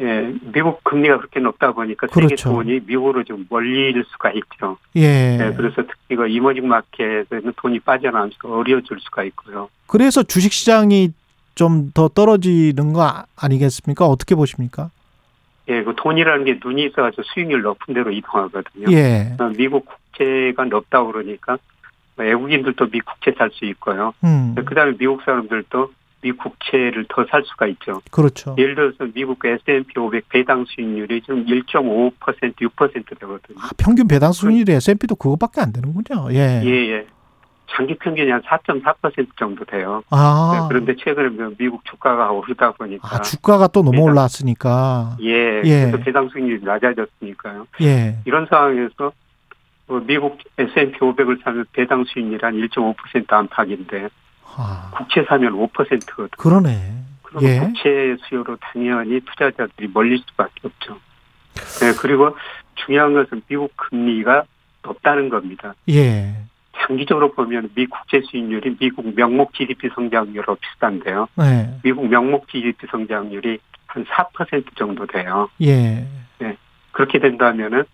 [0.02, 2.36] 예, 미국 금리가 그렇게 높다 보니까 그렇죠.
[2.36, 4.78] 세계 돈이 미국으로 좀 몰릴 수가 있죠.
[4.98, 5.38] 예.
[5.40, 9.70] 예 그래서 특히 그 이머징 마켓에는 돈이 빠져나오면서 어려워질 수가 있고요.
[9.88, 11.14] 그래서 주식 시장이
[11.56, 14.06] 좀 더 떨어지는 거 아니겠습니까?
[14.06, 14.92] 어떻게 보십니까?
[15.70, 18.92] 예, 그 돈이라는 게 눈이 있어가지고 수익률 높은 데로 이동하거든요.
[18.92, 19.36] 예.
[19.40, 21.58] 어, 미국 국채가 높다 그러니까
[22.18, 24.14] 외국인들도 미 국채 살 수 있고요.
[24.24, 24.56] 음.
[24.66, 25.92] 그다음에 미국 사람들도
[26.22, 28.02] 미 국채를 더 살 수가 있죠.
[28.10, 28.56] 그렇죠.
[28.58, 32.12] 예를 들어서 미국 S&P 500 배당 수익률이 지금 1.5%
[32.56, 33.58] 6% 되거든요.
[33.60, 36.30] 아, 평균 배당 수익률이 S&P도 그거밖에 안 되는군요.
[36.32, 36.62] 예.
[36.66, 37.06] 예, 예.
[37.76, 40.02] 장기 평균이 한 4.4% 정도 돼요.
[40.10, 40.52] 아.
[40.54, 43.08] 네, 그런데 최근에 뭐 미국 주가가 오르다 보니까.
[43.18, 45.18] 아, 주가가 또 너무 올랐으니까.
[45.22, 45.62] 예.
[45.64, 45.82] 예.
[45.92, 47.68] 그래서 배당 수익률이 낮아졌으니까요.
[47.82, 48.18] 예.
[48.26, 49.12] 이런 상황에서
[49.88, 54.10] 뭐 미국 S&P 500을 사면 배당 수익률이 한1.5% 안팎인데
[54.58, 54.92] 아.
[54.96, 56.28] 국채 사면 5%거든요.
[56.38, 56.94] 그러네.
[57.22, 57.60] 그럼 예.
[57.60, 61.00] 국채 수요로 당연히 투자자들이 멀릴 수밖에 없죠.
[61.80, 62.36] 네, 그리고
[62.76, 64.44] 중요한 것은 미국 금리가
[64.84, 65.74] 높다는 겁니다.
[65.90, 66.36] 예.
[66.78, 71.28] 장기적으로 보면 미 국채 수익률이 미국 명목 GDP 성장률로 비슷한데요.
[71.36, 71.80] 네.
[71.84, 75.50] 미국 명목 GDP 성장률이 한 4% 정도 돼요.
[75.62, 76.06] 예.
[76.40, 76.58] 네.
[76.92, 77.86] 그렇게 된다면은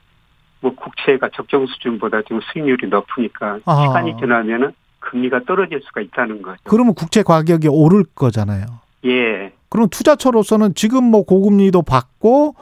[0.62, 3.82] 뭐 국채가 적정 수준보다 지금 수익률이 높으니까 아.
[3.82, 6.59] 시간이 지나면은 금리가 떨어질 수가 있다는 거죠.
[6.64, 8.66] 그러면 국채 가격이 오를 거잖아요.
[9.05, 9.51] 예.
[9.70, 12.55] 그럼 투자처로서는 지금 뭐 고금리도 받고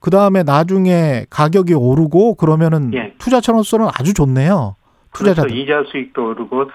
[0.00, 3.14] 그 다음에 나중에 가격이 오르고 그러면은 예.
[3.18, 4.76] 투자처로서는 아주 좋네요.
[5.12, 5.56] 투자자 그렇죠.
[5.56, 6.70] 이자 수익도 오르고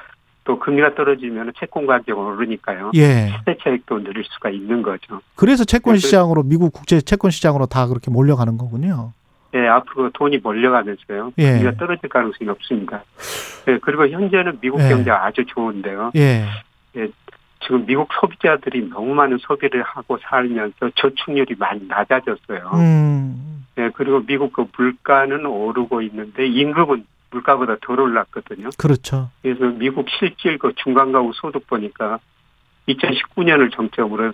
[0.46, 2.92] 또또 금리가 떨어지면 채권 가격이 오르니까요.
[2.96, 3.28] 예.
[3.38, 5.20] 시세 차익도 늘릴 수가 있는 거죠.
[5.36, 9.12] 그래서 채권 시장으로 미국 국제 채권 시장으로 다 그렇게 몰려가는 거군요.
[9.56, 11.34] 예, 앞으로 돈이 몰려가면서요.
[11.38, 11.52] 예.
[11.54, 13.04] 금리가 떨어질 가능성이 없습니다.
[13.68, 14.90] 예, 그리고 현재는 미국 예.
[14.90, 16.12] 경제가 아주 좋은데요.
[16.16, 16.46] 예.
[16.96, 17.10] 예.
[17.62, 22.72] 지금 미국 소비자들이 너무 많은 소비를 하고 살면서 저축률이 많이 낮아졌어요.
[22.74, 23.66] 음.
[23.78, 28.70] 예, 그리고 미국 그 물가는 오르고 있는데 임금은 물가보다 덜 올랐거든요.
[28.78, 29.30] 그렇죠.
[29.42, 32.20] 그래서 미국 실질 그 중간 가구 소득 보니까
[32.88, 34.34] 2019년을 정점으로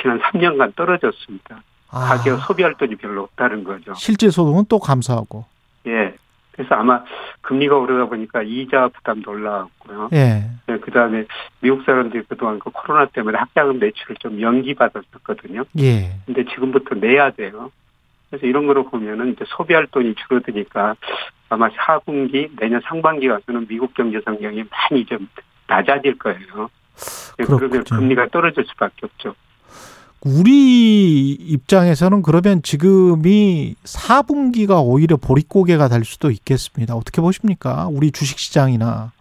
[0.00, 1.62] 지난 3년간 떨어졌습니다.
[1.90, 2.00] 아.
[2.00, 3.94] 가격 소비할 돈이 별로 없다는 거죠.
[3.94, 5.44] 실질 소득은 또 감소하고.
[5.86, 6.14] 예.
[6.52, 7.04] 그래서 아마
[7.42, 10.08] 금리가 오르다 보니까 이자 부담도 올라왔고요.
[10.12, 10.50] 예.
[10.66, 11.24] 네, 그 다음에
[11.60, 15.64] 미국 사람들이 그동안 그 코로나 때문에 학자금 매출을 좀 연기받았었거든요.
[15.78, 16.16] 예.
[16.26, 17.70] 근데 지금부터 내야 돼요.
[18.28, 20.96] 그래서 이런 거로 보면은 이제 소비할 돈이 줄어드니까
[21.48, 25.28] 아마 4분기 내년 상반기 가서는 미국 경제 성장이 많이 좀
[25.68, 26.68] 낮아질 거예요.
[27.38, 29.34] 네, 그러면 금리가 떨어질 수밖에 없죠.
[30.24, 36.94] 우리 입장에서는 그러면 지금이 4분기가 오히려 보릿고개가 될 수도 있겠습니다.
[36.94, 37.86] 어떻게 보십니까?
[37.90, 39.12] 우리 주식시장이나.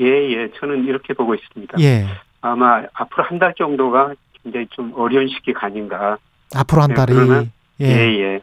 [0.00, 0.50] 예, 예.
[0.58, 1.78] 저는 이렇게 보고 있습니다.
[1.80, 2.06] 예.
[2.40, 6.16] 아마 앞으로 한 달 정도가 굉장히 좀 어려운 시기가 아닌가.
[6.54, 7.14] 앞으로 한 네, 달이.
[7.80, 8.18] 예, 예.
[8.20, 8.40] 예.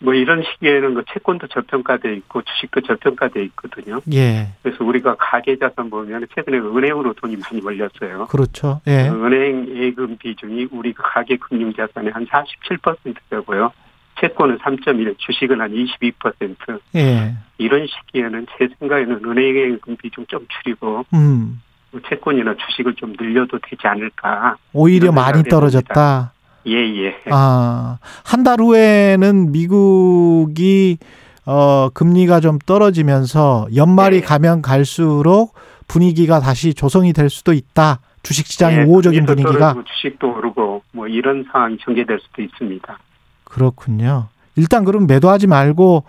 [0.00, 4.00] 뭐 이런 시기에는 그 채권도 저평가돼 있고 주식도 저평가돼 있거든요.
[4.12, 4.48] 예.
[4.62, 8.26] 그래서 우리가 가계 자산 보면 최근에 은행으로 돈이 많이 몰렸어요.
[8.26, 8.80] 그렇죠.
[8.86, 9.08] 예.
[9.08, 13.72] 은행 예금 비중이 우리 그 가계 금융 자산의 한 47% 되고요.
[14.20, 16.80] 채권은 3.1, 주식은 한 22%.
[16.96, 17.34] 예.
[17.58, 21.60] 이런 시기에는 제 생각에는 은행 예금 비중 좀 줄이고 음.
[21.90, 24.56] 뭐 채권이나 주식을 좀 늘려도 되지 않을까.
[24.72, 26.32] 오히려 많이 떨어졌다.
[26.68, 27.14] 예, 예.
[27.30, 30.98] 아, 한 달 후에는 미국이
[31.46, 34.26] 어, 금리가 좀 떨어지면서 연말이 네.
[34.26, 35.54] 가면 갈수록
[35.86, 38.00] 분위기가 다시 조성이 될 수도 있다.
[38.22, 42.98] 주식 시장의 네, 우호적인 분위기가 주식도 오르고 뭐 이런 상황이 전개될 수도 있습니다.
[43.44, 44.26] 그렇군요.
[44.56, 46.04] 일단 그럼 매도하지 말고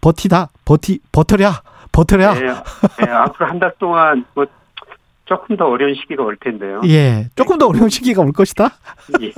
[0.00, 1.52] 버티다 버티 버텨랴
[1.92, 2.34] 버텨랴.
[2.34, 2.40] 네,
[3.04, 4.46] 네, 앞으로 한 달 동안 뭐
[5.32, 6.82] 조금 더 어려운 시기가 올 텐데요.
[6.84, 8.70] 예, 조금 더 어려운 시기가 올 것이다.
[9.22, 9.32] 예.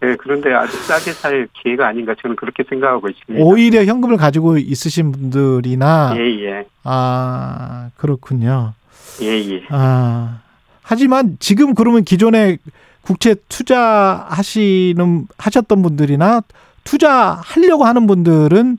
[0.00, 3.44] 네, 그런데 아주 싸게 살 기회가 아닌가 저는 그렇게 생각하고 있습니다.
[3.44, 6.64] 오히려 현금을 가지고 있으신 분들이나 예, 예.
[6.84, 8.72] 아 그렇군요.
[9.20, 9.62] 예, 예.
[9.68, 10.40] 아
[10.80, 12.56] 하지만 지금 그러면 기존에
[13.02, 16.40] 국채 투자하시는 하셨던 분들이나
[16.84, 18.78] 투자하려고 하는 분들은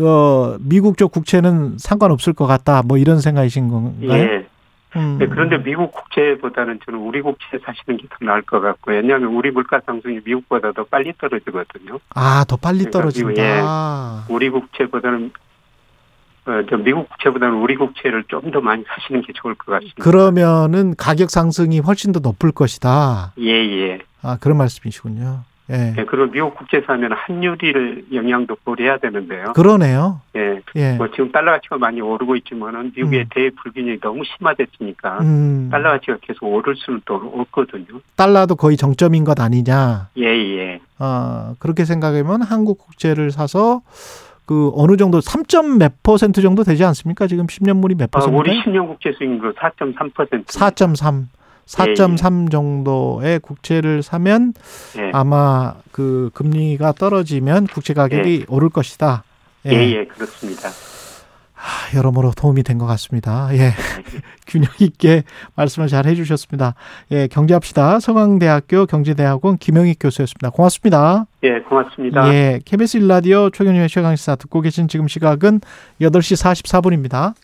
[0.00, 2.82] 어, 미국 쪽 국채는 상관없을 것 같다.
[2.82, 4.22] 뭐 이런 생각이신 건가요?
[4.22, 4.46] 예.
[4.94, 5.16] 음.
[5.18, 9.50] 네, 그런데 미국 국채보다는 저는 우리 국채 사시는 게 더 나을 것 같고 왜냐하면 우리
[9.50, 11.98] 물가 상승이 미국보다 더 빨리 떨어지거든요.
[12.14, 13.42] 아, 더 빨리 그러니까 떨어진다.
[13.42, 15.32] 예, 우리 국채보다는
[16.46, 20.02] 어, 저 미국 국채보다는 우리 국채를 좀 더 많이 사시는 게 좋을 것 같습니다.
[20.02, 23.32] 그러면은 가격 상승이 훨씬 더 높을 것이다.
[23.40, 23.98] 예, 예.
[24.22, 25.40] 아, 그런 말씀이시군요.
[25.70, 25.92] 예.
[25.96, 29.52] 네, 그리고 미국 국제사 하면 환율을 영향도 고려해야 되는데요.
[29.54, 30.20] 그러네요.
[30.36, 30.60] 예.
[30.76, 30.92] 예.
[30.94, 33.26] 뭐 지금 달러 가치가 많이 오르고 있지만은 미국의 음.
[33.30, 35.68] 대불균형이 너무 심화됐으니까 음.
[35.70, 38.00] 달러 가치가 계속 오를 수는 또 없거든요.
[38.16, 40.08] 달러도 거의 정점인 것 아니냐.
[40.18, 40.80] 예, 예.
[40.98, 43.82] 아, 그렇게 생각하면 한국 국채를 사서
[44.46, 47.26] 그 어느 정도 3점 몇 퍼센트 정도 되지 않습니까?
[47.26, 48.34] 지금 10년물이 몇 퍼센트?
[48.34, 50.46] 아, 우리 10년 국채 수익률 4.3%.
[50.46, 51.24] 4.3.
[51.66, 52.48] 4.3 예, 예.
[52.50, 54.54] 정도의 국채를 사면
[54.98, 55.10] 예.
[55.12, 58.44] 아마 그 금리가 떨어지면 국채 가격이 예.
[58.48, 59.24] 오를 것이다.
[59.66, 60.68] 예, 예, 예 그렇습니다.
[61.58, 63.48] 아, 여러모로 도움이 된 것 같습니다.
[63.52, 63.72] 예.
[64.46, 65.24] 균형 있게
[65.56, 66.74] 말씀을 잘 해주셨습니다.
[67.10, 67.98] 예, 경제합시다.
[67.98, 70.50] 서강대학교 경제대학원 김영익 교수였습니다.
[70.50, 71.26] 고맙습니다.
[71.42, 72.32] 예, 고맙습니다.
[72.32, 75.60] 예, KBS 일라디오 최경영의 최강시사 듣고 계신 지금 시각은
[76.00, 77.34] 8시 44분입니다.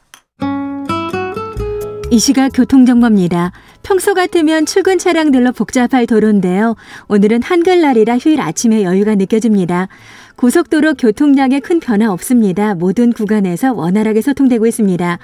[2.13, 3.53] 이 시각 교통정보입니다.
[3.83, 6.77] 평소 같으면 출근 차량들로 복잡할 도로인데요.
[7.09, 9.89] 오늘은 한글날이라 휴일 아침에 여유가 느껴집니다.
[10.37, 12.75] 고속도로 교통량에 큰 변화 없습니다.
[12.75, 15.19] 모든 구간에서 원활하게 소통되고 있습니다.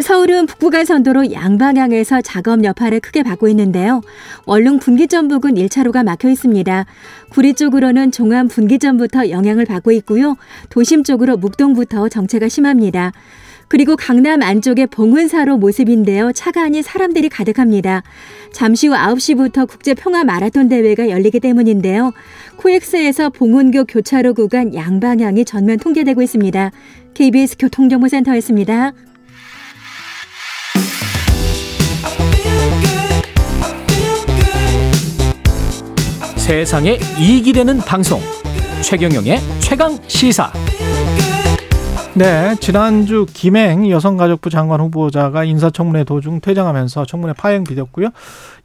[0.00, 4.00] 서울은 북부간선도로 양방향에서 작업 여파를 크게 받고 있는데요.
[4.46, 6.86] 원룸 분기점 부근 1차로가 막혀 있습니다.
[7.30, 10.36] 구리 쪽으로는 종암 분기점부터 영향을 받고 있고요.
[10.68, 13.10] 도심 쪽으로 묵동부터 정체가 심합니다.
[13.70, 16.32] 그리고 강남 안쪽의 봉은사로 모습인데요.
[16.32, 18.02] 차가 아닌 사람들이 가득합니다.
[18.52, 22.10] 잠시 후 9시부터 국제 평화 마라톤 대회가 열리기 때문인데요.
[22.56, 26.72] 코엑스에서 봉은교 교차로 구간 양방향이 전면 통제되고 있습니다.
[27.14, 28.92] KBS 교통정보센터였습니다.
[36.36, 38.20] 세상에 이익이 되는 방송
[38.82, 40.52] 최경영의 최강 시사
[42.14, 48.08] 네, 지난주 김행 여성가족부 장관 후보자가 인사청문회 도중 퇴장하면서 청문회 파행 빚었고요.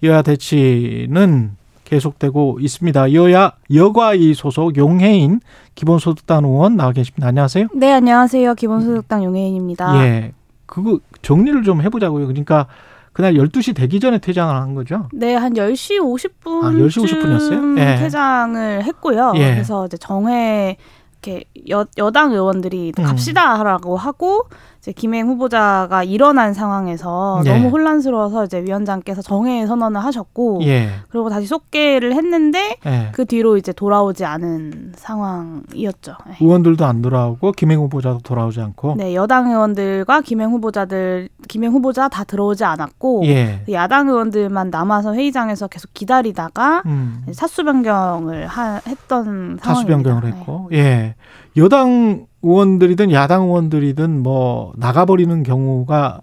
[0.03, 1.51] 여야 대치는
[1.83, 3.13] 계속되고 있습니다.
[3.13, 5.41] 여야 여과이 소속 용해인
[5.75, 7.27] 기본소득당 의원 나와 계십니다.
[7.27, 7.67] 안녕하세요.
[7.75, 8.55] 네, 안녕하세요.
[8.55, 10.03] 기본소득당 용해인입니다.
[10.03, 10.31] 예.
[10.65, 12.25] 그거 정리를 좀 해보자고요.
[12.25, 12.65] 그러니까
[13.13, 15.07] 그날 12시 되기 전에 퇴장을 한 거죠?
[15.13, 16.63] 네, 한 10시 50분.
[16.65, 17.79] 아, 10시 50분이었어요?
[17.79, 17.95] 예.
[17.97, 19.33] 퇴장을 했고요.
[19.35, 19.51] 예.
[19.53, 20.77] 그래서 이제 정회
[21.25, 23.03] 이렇게 여, 여당 의원들이 음.
[23.03, 24.47] 갑시다라고 하고
[24.85, 27.49] 이제 김행 후보자가 일어난 상황에서 예.
[27.49, 30.89] 너무 혼란스러워서 이제 위원장께서 정회 선언을 하셨고 예.
[31.09, 33.09] 그리고 다시 속개를 했는데 예.
[33.11, 36.17] 그 뒤로 이제 돌아오지 않은 상황이었죠.
[36.29, 36.35] 예.
[36.39, 38.93] 의원들도 안 돌아오고 김행 후보자도 돌아오지 않고.
[38.97, 43.61] 네, 여당 의원들과 김행 후보자들 김행 후보자 다 들어오지 않았고 예.
[43.65, 47.25] 그 야당 의원들만 남아서 회의장에서 계속 기다리다가 음.
[47.31, 49.63] 사수 변경을 하, 했던 상황입니다.
[49.63, 50.69] 사수 변경을 했고.
[50.73, 51.15] 예.
[51.57, 56.21] 여당 의원들이든 야당 의원들이든 뭐 나가버리는 경우가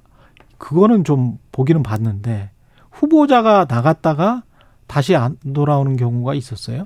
[0.58, 2.50] 그거는 좀 보기는 봤는데
[2.90, 4.42] 후보자가 나갔다가
[4.86, 6.84] 다시 안 돌아오는 경우가 있었어요?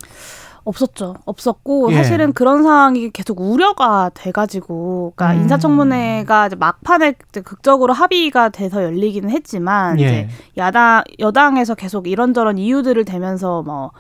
[0.67, 1.15] 없었죠.
[1.25, 1.97] 없었고 예.
[1.97, 5.43] 사실은 그런 상황이 계속 우려가 돼가지고, 그러니까 음.
[5.43, 7.13] 인사청문회가 이제 막판에
[7.45, 10.05] 극적으로 합의가 돼서 열리기는 했지만 예.
[10.05, 13.93] 이제 야당 여당에서 계속 이런저런 이유들을 대면서 뭐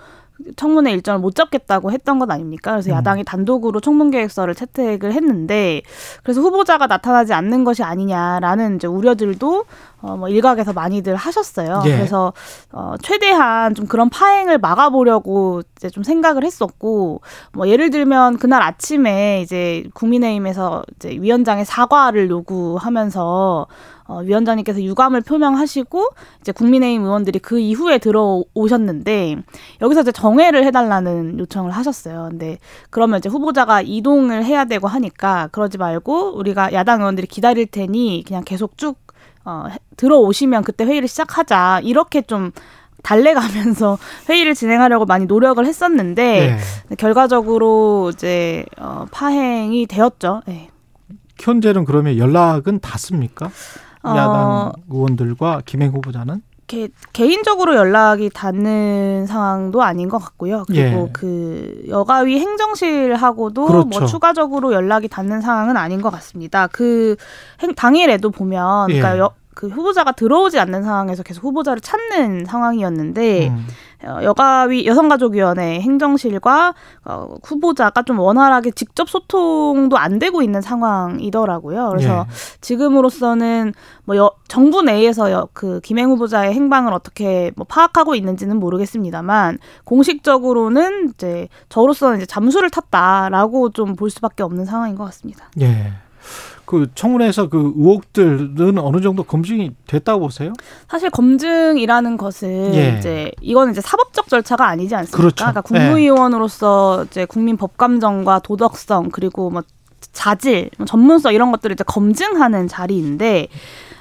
[0.56, 2.72] 청문회 일정을 못 잡겠다고 했던 것 아닙니까?
[2.72, 2.96] 그래서 음.
[2.96, 5.82] 야당이 단독으로 청문 계획서를 채택을 했는데
[6.22, 9.64] 그래서 후보자가 나타나지 않는 것이 아니냐라는 이제 우려들도
[10.02, 11.82] 어, 뭐 일각에서 많이들 하셨어요.
[11.86, 11.96] 예.
[11.96, 12.32] 그래서
[12.70, 17.22] 어, 최대한 좀 그런 파행을 막아보려고 이제 좀 생각을 했었고,
[17.52, 23.66] 뭐 예를 들면 그날 아침에 이제 국민의힘에서 이제 위원장의 사과를 요구하면서
[24.08, 26.08] 어, 위원장님께서 유감을 표명하시고
[26.40, 29.36] 이제 국민의힘 의원들이 그 이후에 들어오셨는데
[29.82, 32.28] 여기서 이제 정회를 해달라는 요청을 하셨어요.
[32.30, 32.58] 근데
[32.90, 38.44] 그러면 이제 후보자가 이동을 해야 되고 하니까 그러지 말고 우리가 야당 의원들이 기다릴 테니 그냥
[38.44, 38.96] 계속 쭉
[39.44, 42.52] 어, 들어오시면 그때 회의를 시작하자 이렇게 좀
[43.02, 43.98] 달래가면서
[44.28, 46.56] 회의를 진행하려고 많이 노력을 했었는데
[46.88, 46.96] 네.
[46.96, 50.42] 결과적으로 이제 어, 파행이 되었죠.
[50.46, 50.70] 네.
[51.38, 53.50] 현재는 그러면 연락은 닿습니까?
[54.10, 56.42] 야당 어, 의원들과 김행 후보자는?
[56.66, 60.64] 개, 개인적으로 연락이 닿는 상황도 아닌 것 같고요.
[60.66, 61.10] 그리고 예.
[61.12, 64.00] 그 여가위 행정실하고도 뭐 그렇죠.
[64.00, 66.66] 뭐 추가적으로 연락이 닿는 상황은 아닌 것 같습니다.
[66.66, 67.16] 그
[67.62, 69.20] 행, 당일에도 보면 그러니까 예.
[69.20, 73.66] 여, 그 후보자가 들어오지 않는 상황에서 계속 후보자를 찾는 상황이었는데 음.
[74.04, 76.74] 어, 여가위 여성가족위원회 행정실과
[77.04, 81.88] 어, 후보자가 좀 원활하게 직접 소통도 안 되고 있는 상황이더라고요.
[81.88, 82.32] 그래서 예.
[82.60, 83.72] 지금으로서는
[84.04, 91.12] 뭐 여, 정부 내에서 여, 그 김행 후보자의 행방을 어떻게 뭐 파악하고 있는지는 모르겠습니다만 공식적으로는
[91.14, 95.48] 이제 저로서는 이제 잠수를 탔다라고 좀 볼 수밖에 없는 상황인 것 같습니다.
[95.60, 95.92] 예.
[96.66, 100.52] 그 청문회에서 그 의혹들은 어느 정도 검증이 됐다고 보세요?
[100.88, 102.96] 사실 검증이라는 것은 예.
[102.98, 105.16] 이제 이거는 이제 사법적 절차가 아니지 않습니까?
[105.16, 105.36] 그렇죠.
[105.36, 109.62] 그러니까 국무위원으로서 이제 국민 법감정과 도덕성 그리고 뭐
[110.12, 113.48] 자질, 뭐 전문성 이런 것들을 이제 검증하는 자리인데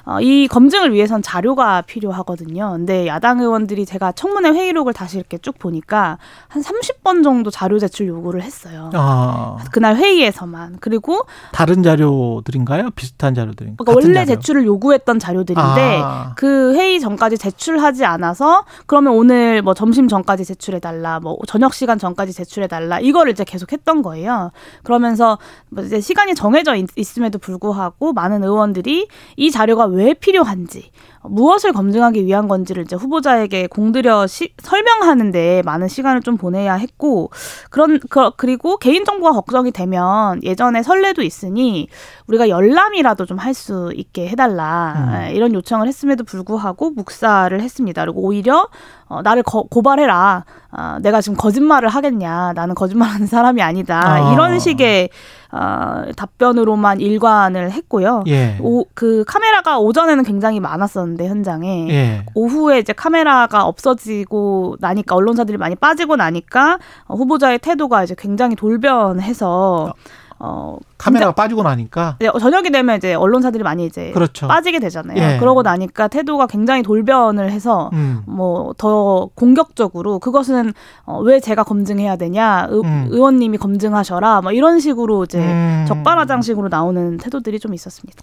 [0.06, 2.74] 어, 이 검증을 위해선 자료가 필요하거든요.
[2.74, 8.08] 근데 야당 의원들이 제가 청문회 회의록을 다시 이렇게 쭉 보니까 한 30번 정도 자료 제출
[8.08, 8.91] 요구를 했어요.
[8.93, 9.58] 아.
[9.72, 10.78] 그날 회의에서만.
[10.80, 12.91] 그리고 다른 자료들인가요?
[12.91, 13.78] 비슷한 자료들인가요?
[13.78, 14.36] 그러니까 원래 자료.
[14.39, 16.34] 제출을 요구했던 자료들인데 아.
[16.36, 21.20] 그 회의 전까지 제출하지 않아서 그러면 오늘 뭐 점심 전까지 제출해 달라.
[21.20, 22.99] 뭐 저녁 시간 전까지 제출해 달라.
[22.99, 24.51] 이거를 이제 계속 했던 거예요.
[24.84, 25.39] 그러면서
[25.70, 30.91] 뭐 이제 시간이 정해져 있, 있음에도 불구하고 많은 의원들이 이 자료가 왜 필요한지
[31.30, 37.32] 무엇을 검증하기 위한 건지를 이제 후보자에게 공들여 시, 설명하는데 많은 시간을 좀 보내야 했고
[37.70, 41.88] 그런 그, 그리고 개인 정보가 걱정이 되면 예전에 선례도 있으니
[42.28, 45.28] 우리가 열람이라도 좀 할 수 있게 해달라 음.
[45.28, 48.04] 예, 이런 요청을 했음에도 불구하고 묵사를 했습니다.
[48.04, 48.68] 그리고 오히려
[49.08, 50.46] 어, 나를 거, 고발해라.
[50.72, 52.54] 어, 내가 지금 거짓말을 하겠냐.
[52.54, 54.02] 나는 거짓말하는 사람이 아니다.
[54.04, 54.34] 아.
[54.34, 55.10] 이런 식의
[55.52, 58.24] 어, 답변으로만 일관을 했고요.
[58.28, 58.58] 예.
[58.62, 62.26] 오, 그 카메라가 오전에는 굉장히 많았었는데 현장에 예.
[62.34, 69.86] 오후에 이제 카메라가 없어지고 나니까 언론사들이 많이 빠지고 나니까 어, 후보자의 태도가 이제 굉장히 돌변해서
[69.86, 69.93] 어.
[70.38, 74.49] 어 카메라가 빠지고 나니까 네, 저녁이 되면 이제 언론사들이 많이 이제 그렇죠.
[74.49, 75.18] 빠지게 되잖아요.
[75.18, 75.38] 예.
[75.39, 78.22] 그러고 나니까 태도가 굉장히 돌변을 해서 음.
[78.26, 80.74] 뭐더 공격적으로 그것은
[81.05, 83.07] 어, 왜 제가 검증해야 되냐 의, 음.
[83.11, 85.86] 의원님이 검증하셔라 뭐 이런 식으로 이제 음.
[85.88, 88.22] 적반하장식으로 나오는 태도들이 좀 있었습니다.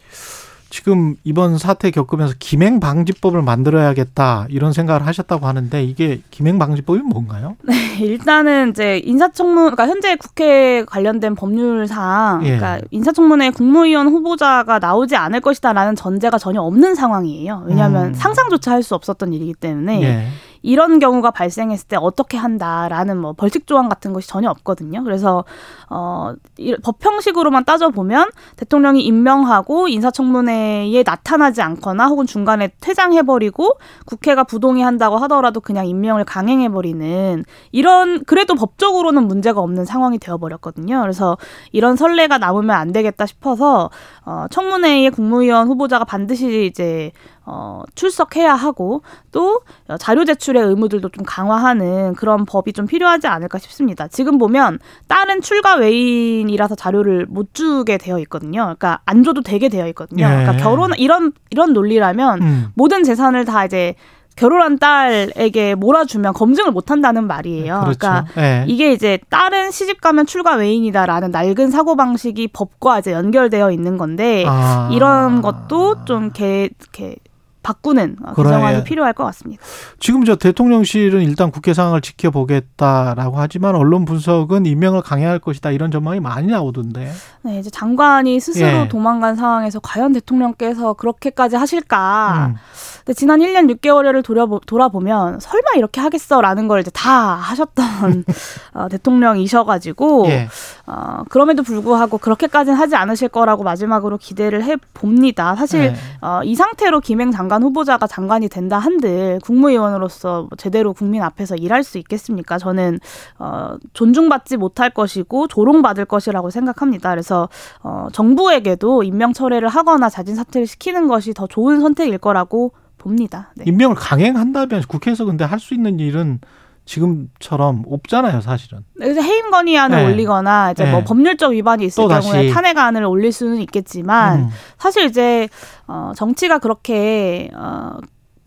[0.73, 7.57] 지금 이번 사태 겪으면서 김행 방지법을 만들어야겠다 이런 생각을 하셨다고 하는데 이게 김행 방지법이 뭔가요?
[7.68, 12.57] 네, 일단은 이제 인사청문 그러니까 현재 국회 관련된 법률상 예.
[12.57, 17.64] 그러니까 인사청문회 국무위원 후보자가 나오지 않을 것이다라는 전제가 전혀 없는 상황이에요.
[17.66, 18.14] 왜냐하면 음.
[18.14, 20.27] 상상조차 할 수 없었던 일이기 때문에 예.
[20.63, 25.03] 이런 경우가 발생했을 때 어떻게 한다라는 뭐 벌칙 조항 같은 것이 전혀 없거든요.
[25.05, 25.45] 그래서
[25.91, 26.35] 어
[26.83, 33.71] 법형식으로만 따져 보면 대통령이 임명하고 인사청문회에 나타나지 않거나 혹은 중간에 퇴장해 버리고
[34.07, 41.01] 국회가 부동의한다고 하더라도 그냥 임명을 강행해 버리는 이런 그래도 법적으로는 문제가 없는 상황이 되어 버렸거든요.
[41.03, 41.37] 그래서
[41.73, 43.91] 이런 선례가 남으면 안 되겠다 싶어서
[44.25, 47.13] 어 청문회에 국무위원 후보자가 반드시 이제
[47.45, 49.03] 어, 출석해야 하고
[49.33, 49.61] 또
[49.99, 54.09] 자료 제출 의 의무들도 좀 강화하는 그런 법이 좀 필요하지 않을까 싶습니다.
[54.09, 54.79] 지금 보면
[55.09, 58.63] 다른 출가 외인이라서 자료를 못 주게 되어 있거든요.
[58.63, 60.29] 그러니까 안 줘도 되게 되어 있거든요.
[60.29, 60.37] 네.
[60.37, 62.67] 그러니까 결혼 이런 이런 논리라면 음.
[62.75, 63.95] 모든 재산을 다 이제
[64.37, 67.81] 결혼한 딸에게 몰아주면 검증을 못 한다는 말이에요.
[67.83, 67.99] 그렇죠.
[67.99, 68.65] 그러니까 네.
[68.67, 74.45] 이게 이제 딸은 시집 가면 출가 외인이다라는 낡은 사고 방식이 법과 이제 연결되어 있는 건데
[74.47, 74.89] 아.
[74.93, 77.17] 이런 것도 좀 개, 개
[77.63, 79.63] 바꾸는 개정안이 그 필요할 것 같습니다.
[79.99, 86.21] 지금 저 대통령실은 일단 국회 상황을 지켜보겠다라고 하지만 언론 분석은 임명을 강행할 것이다 이런 전망이
[86.21, 87.13] 많이 나오던데.
[87.43, 88.89] 네, 이제 장관이 스스로 예.
[88.89, 92.53] 도망간 상황에서 과연 대통령께서 그렇게까지 하실까?
[92.53, 92.57] 음.
[93.05, 98.25] 근데 지난 1년 6개월을 돌아보, 돌아보면 설마 이렇게 하겠어라는 걸 이제 다 하셨던
[98.75, 100.49] 어, 대통령이셔가지고 예.
[100.87, 105.57] 어, 그럼에도 불구하고 그렇게까지는 하지 않으실 거라고 마지막으로 기대를 해 봅니다.
[105.57, 105.95] 사실 예.
[106.21, 111.83] 어, 이 상태로 김행 장관 후보자가 장관이 된다 한들 국무위원으로서 뭐 제대로 국민 앞에서 일할
[111.83, 112.59] 수 있겠습니까?
[112.59, 113.01] 저는
[113.39, 117.11] 어, 존중받지 못할 것이고 조롱받을 것이라고 생각합니다.
[117.11, 117.49] 그래서
[117.83, 122.73] 어, 정부에게도 임명 철회를 하거나 자진 사퇴를 시키는 것이 더 좋은 선택일 거라고
[123.03, 123.53] 봅니다.
[123.57, 123.65] 네.
[123.67, 126.41] 임명을 강행한다면 국회에서 근데 할 수 있는 일은
[126.85, 128.85] 지금처럼 없잖아요, 사실은.
[128.97, 130.05] 그래서 해임 건의안을 네.
[130.13, 130.93] 올리거나 이제 뭐 네.
[130.99, 134.49] 뭐 법률적 위반이 있을 경우에 탄핵안을 올릴 수는 있겠지만 음.
[134.79, 135.49] 사실 이제
[135.87, 137.99] 어 정치가 그렇게 어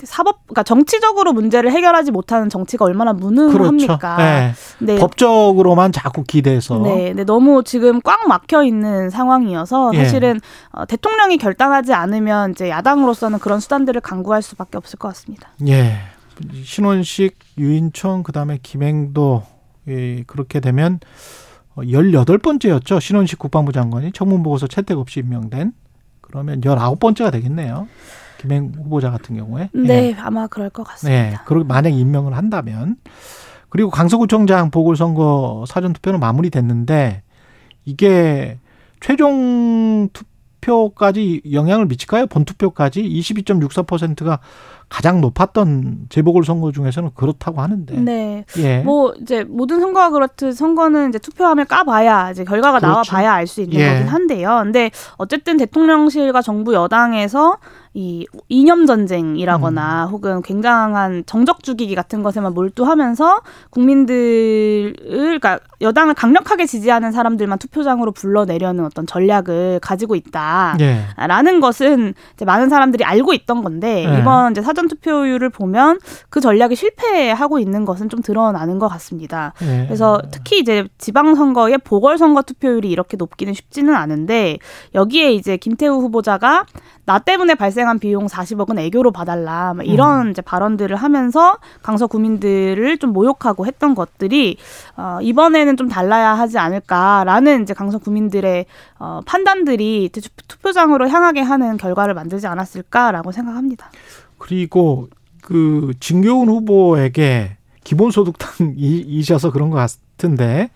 [0.03, 3.97] 사법, 그러니까 정치적으로 문제를 해결하지 못하는 정치가 얼마나 무능합니까?
[3.97, 4.21] 그렇죠.
[4.21, 4.53] 네.
[4.79, 4.99] 네.
[4.99, 6.79] 법적으로만 자꾸 기대서.
[6.79, 10.03] 네, 네, 너무 지금 꽉 막혀 있는 상황이어서 예.
[10.03, 10.39] 사실은 예.
[10.71, 15.49] 어, 대통령이 결단하지 않으면 이제 야당으로서는 그런 수단들을 강구할 수밖에 없을 것 같습니다.
[15.67, 15.97] 예.
[16.63, 19.43] 신원식, 유인총, 그다음에 김행도
[19.87, 20.99] 예, 그렇게 되면
[21.77, 22.99] 18번째였죠.
[22.99, 25.73] 신원식 국방부 장관이 청문 보고서 채택 없이 임명된.
[26.21, 27.87] 그러면 19번째가 되겠네요.
[28.37, 29.69] 김행 후보자 같은 경우에.
[29.73, 30.15] 네, 예.
[30.19, 31.29] 아마 그럴 것 같습니다.
[31.29, 32.97] 네, 그리고 만약 임명을 한다면
[33.69, 37.23] 그리고 강서구청장 보궐선거 사전투표는 마무리됐는데
[37.85, 38.57] 이게
[38.99, 42.27] 최종 투표까지 영향을 미칠까요?
[42.27, 44.39] 본투표까지 22.64%가
[44.95, 47.97] 가장 높았던 재보궐 선거 중에서는 그렇다고 하는데.
[47.99, 48.45] 네.
[48.59, 48.77] 예.
[48.79, 53.11] 뭐 이제 모든 선거가 그렇듯 선거는 이제 투표함을 까봐야 이제 결과가 그렇죠.
[53.11, 53.89] 나와봐야 알 수 있는 예.
[53.89, 54.61] 거긴 한데요.
[54.63, 57.57] 근데 어쨌든 대통령실과 정부 여당에서
[57.97, 60.11] 이 이념 전쟁이라거나 음.
[60.11, 68.83] 혹은 굉장한 정적 죽이기 같은 것에만 몰두하면서 국민들을 그러니까 여당을 강력하게 지지하는 사람들만 투표장으로 불러내려는
[68.83, 71.59] 어떤 전략을 가지고 있다라는 예.
[71.61, 74.19] 것은 이제 많은 사람들이 알고 있던 건데 예.
[74.19, 79.53] 이번 이제 사전 투표율을 보면 그 전략이 실패하고 있는 것은 좀 드러나는 것 같습니다.
[79.61, 79.85] 예.
[79.85, 84.59] 그래서 특히 이제 지방 선거의 보궐 선거 투표율이 이렇게 높기는 쉽지는 않은데
[84.93, 86.65] 여기에 이제 김태우 후보자가
[87.05, 90.31] 나 때문에 발생한 비용 40억은 애교로 봐달라 이런 음.
[90.31, 94.57] 이제 발언들을 하면서 강서 구민들을 좀 모욕하고 했던 것들이
[94.97, 98.65] 어, 이번에는 좀 달라야 하지 않을까라는 이제 강서 구민들의
[98.97, 100.09] 어, 판단들이
[100.47, 103.91] 투표장으로 향하게 하는 결과를 만들지 않았을까라고 생각합니다.
[104.37, 105.09] 그리고
[105.41, 110.69] 그 진교훈 후보에게 기본소득당이셔서 그런 것 같은데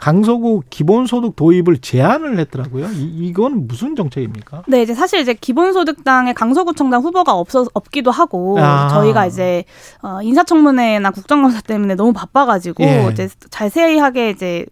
[0.00, 2.86] 강서구 기본소득 도입을 제안을 했더라고요.
[2.92, 4.64] 이, 이건 무슨 정책입니까?
[4.66, 8.88] 네, 이제 사실 이제 기본소득당에 강서구청장 후보가 없어 없기도 하고 아.
[8.88, 9.64] 저희가 이제
[10.02, 13.08] 어, 인사청문회나 국정감사 때문에 너무 바빠가지고 예.
[13.12, 14.64] 이제 자세하게 이제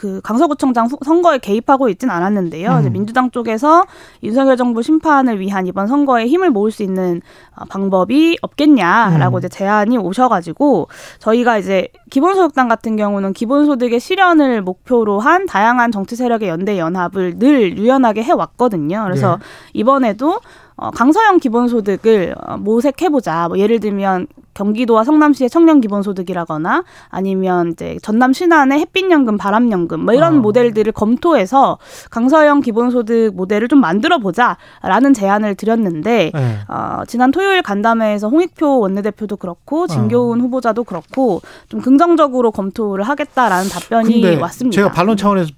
[0.00, 2.70] 그 강서구청장 선거에 개입하고 있지는 않았는데요.
[2.70, 2.80] 음.
[2.80, 3.84] 이제 민주당 쪽에서
[4.22, 7.20] 윤석열 정부 심판을 위한 이번 선거에 힘을 모을 수 있는
[7.54, 9.38] 어, 방법이 없겠냐라고 음.
[9.40, 10.88] 이제 제안이 오셔가지고
[11.18, 17.76] 저희가 이제 기본소득당 같은 경우는 기본소득의 실현을 목표로 한 다양한 정치 세력의 연대 연합을 늘
[17.76, 19.04] 유연하게 해왔거든요.
[19.04, 19.42] 그래서 네.
[19.74, 20.40] 이번에도
[20.76, 23.48] 어, 강서형 기본소득을 어, 모색해보자.
[23.48, 30.14] 뭐 예를 들면 경기도와 성남시의 청년 기본소득이라거나 아니면 이제 전남 신안의 햇빛연금, 바람연금 합병연금 뭐
[30.14, 30.40] 이런 어.
[30.40, 31.78] 모델들을 검토해서
[32.10, 36.58] 강서형 기본소득 모델을 좀 만들어 보자라는 제안을 드렸는데 네.
[36.68, 40.42] 어, 지난 토요일 간담회에서 홍익표 원내대표도 그렇고 진교훈 어.
[40.44, 44.74] 후보자도 그렇고 좀 긍정적으로 검토를 하겠다라는 답변이 왔습니다.
[44.74, 45.50] 제가 반론 차원에서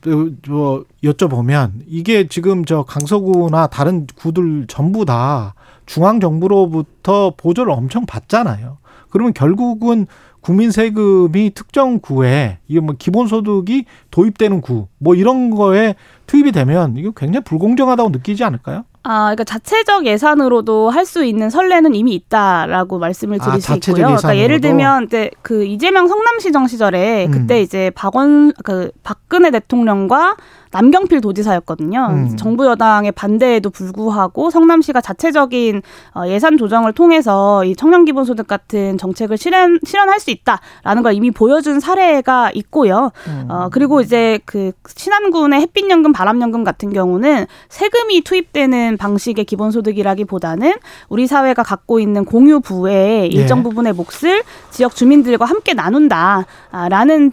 [0.48, 5.54] 뭐 여쭤보면 이게 지금 저 강서구나 다른 구들 전부 다
[5.84, 8.78] 중앙 정부로부터 보조를 엄청 받잖아요.
[9.10, 10.06] 그러면 결국은
[10.42, 15.96] 국민 세금이 특정 구에 이게 뭐 기본소득이 도입되는 구 뭐 이런 거에
[16.28, 18.84] 투입이 되면 이거 굉장히 불공정하다고 느끼지 않을까요?
[19.04, 23.94] 아, 그러니까 자체적 예산으로도 할 수 있는 선례는 이미 있다라고 말씀을 드릴 아, 수 있고요.
[24.06, 27.30] 그러니까 예를 들면 이제 그 이재명 성남시정 시절에 음.
[27.32, 30.36] 그때 이제 박원 그 박근혜 대통령과
[30.70, 32.06] 남경필 도지사였거든요.
[32.10, 32.36] 음.
[32.36, 35.82] 정부 여당의 반대에도 불구하고 성남시가 자체적인
[36.14, 41.30] 어, 예산 조정을 통해서 이 청년 기본소득 같은 정책을 실현 실현할 수 있다라는 걸 이미
[41.30, 43.12] 보여준 사례가 있고요.
[43.28, 43.46] 음.
[43.48, 50.72] 어, 그리고 이제 그 신안군의 햇빛연금, 바람연금 같은 경우는 세금이 투입되는 방식의 기본소득이라기보다는
[51.08, 53.62] 우리 사회가 갖고 있는 공유 부의 일정 예.
[53.62, 57.32] 부분의 몫을 지역 주민들과 함께 나눈다라는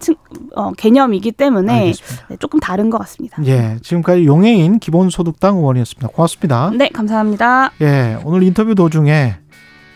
[0.55, 2.35] 어, 개념이기 때문에 알겠습니다.
[2.39, 3.41] 조금 다른 것 같습니다.
[3.45, 6.09] 예, 지금까지 용해인 기본소득당 의원이었습니다.
[6.09, 6.71] 고맙습니다.
[6.75, 7.71] 네, 감사합니다.
[7.81, 9.35] 예, 오늘 인터뷰 도중에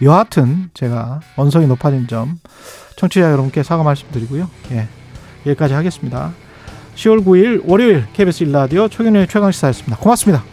[0.01, 2.39] 여하튼 제가 언성이 높아진 점
[3.03, 4.49] 청취자 여러분께 사과 말씀드리고요.
[4.71, 4.88] 예,
[5.45, 6.31] 여기까지 하겠습니다.
[6.95, 9.97] 10월 9일 월요일 KBS 일라디오 최경련의 최강시사였습니다.
[9.97, 10.52] 고맙습니다.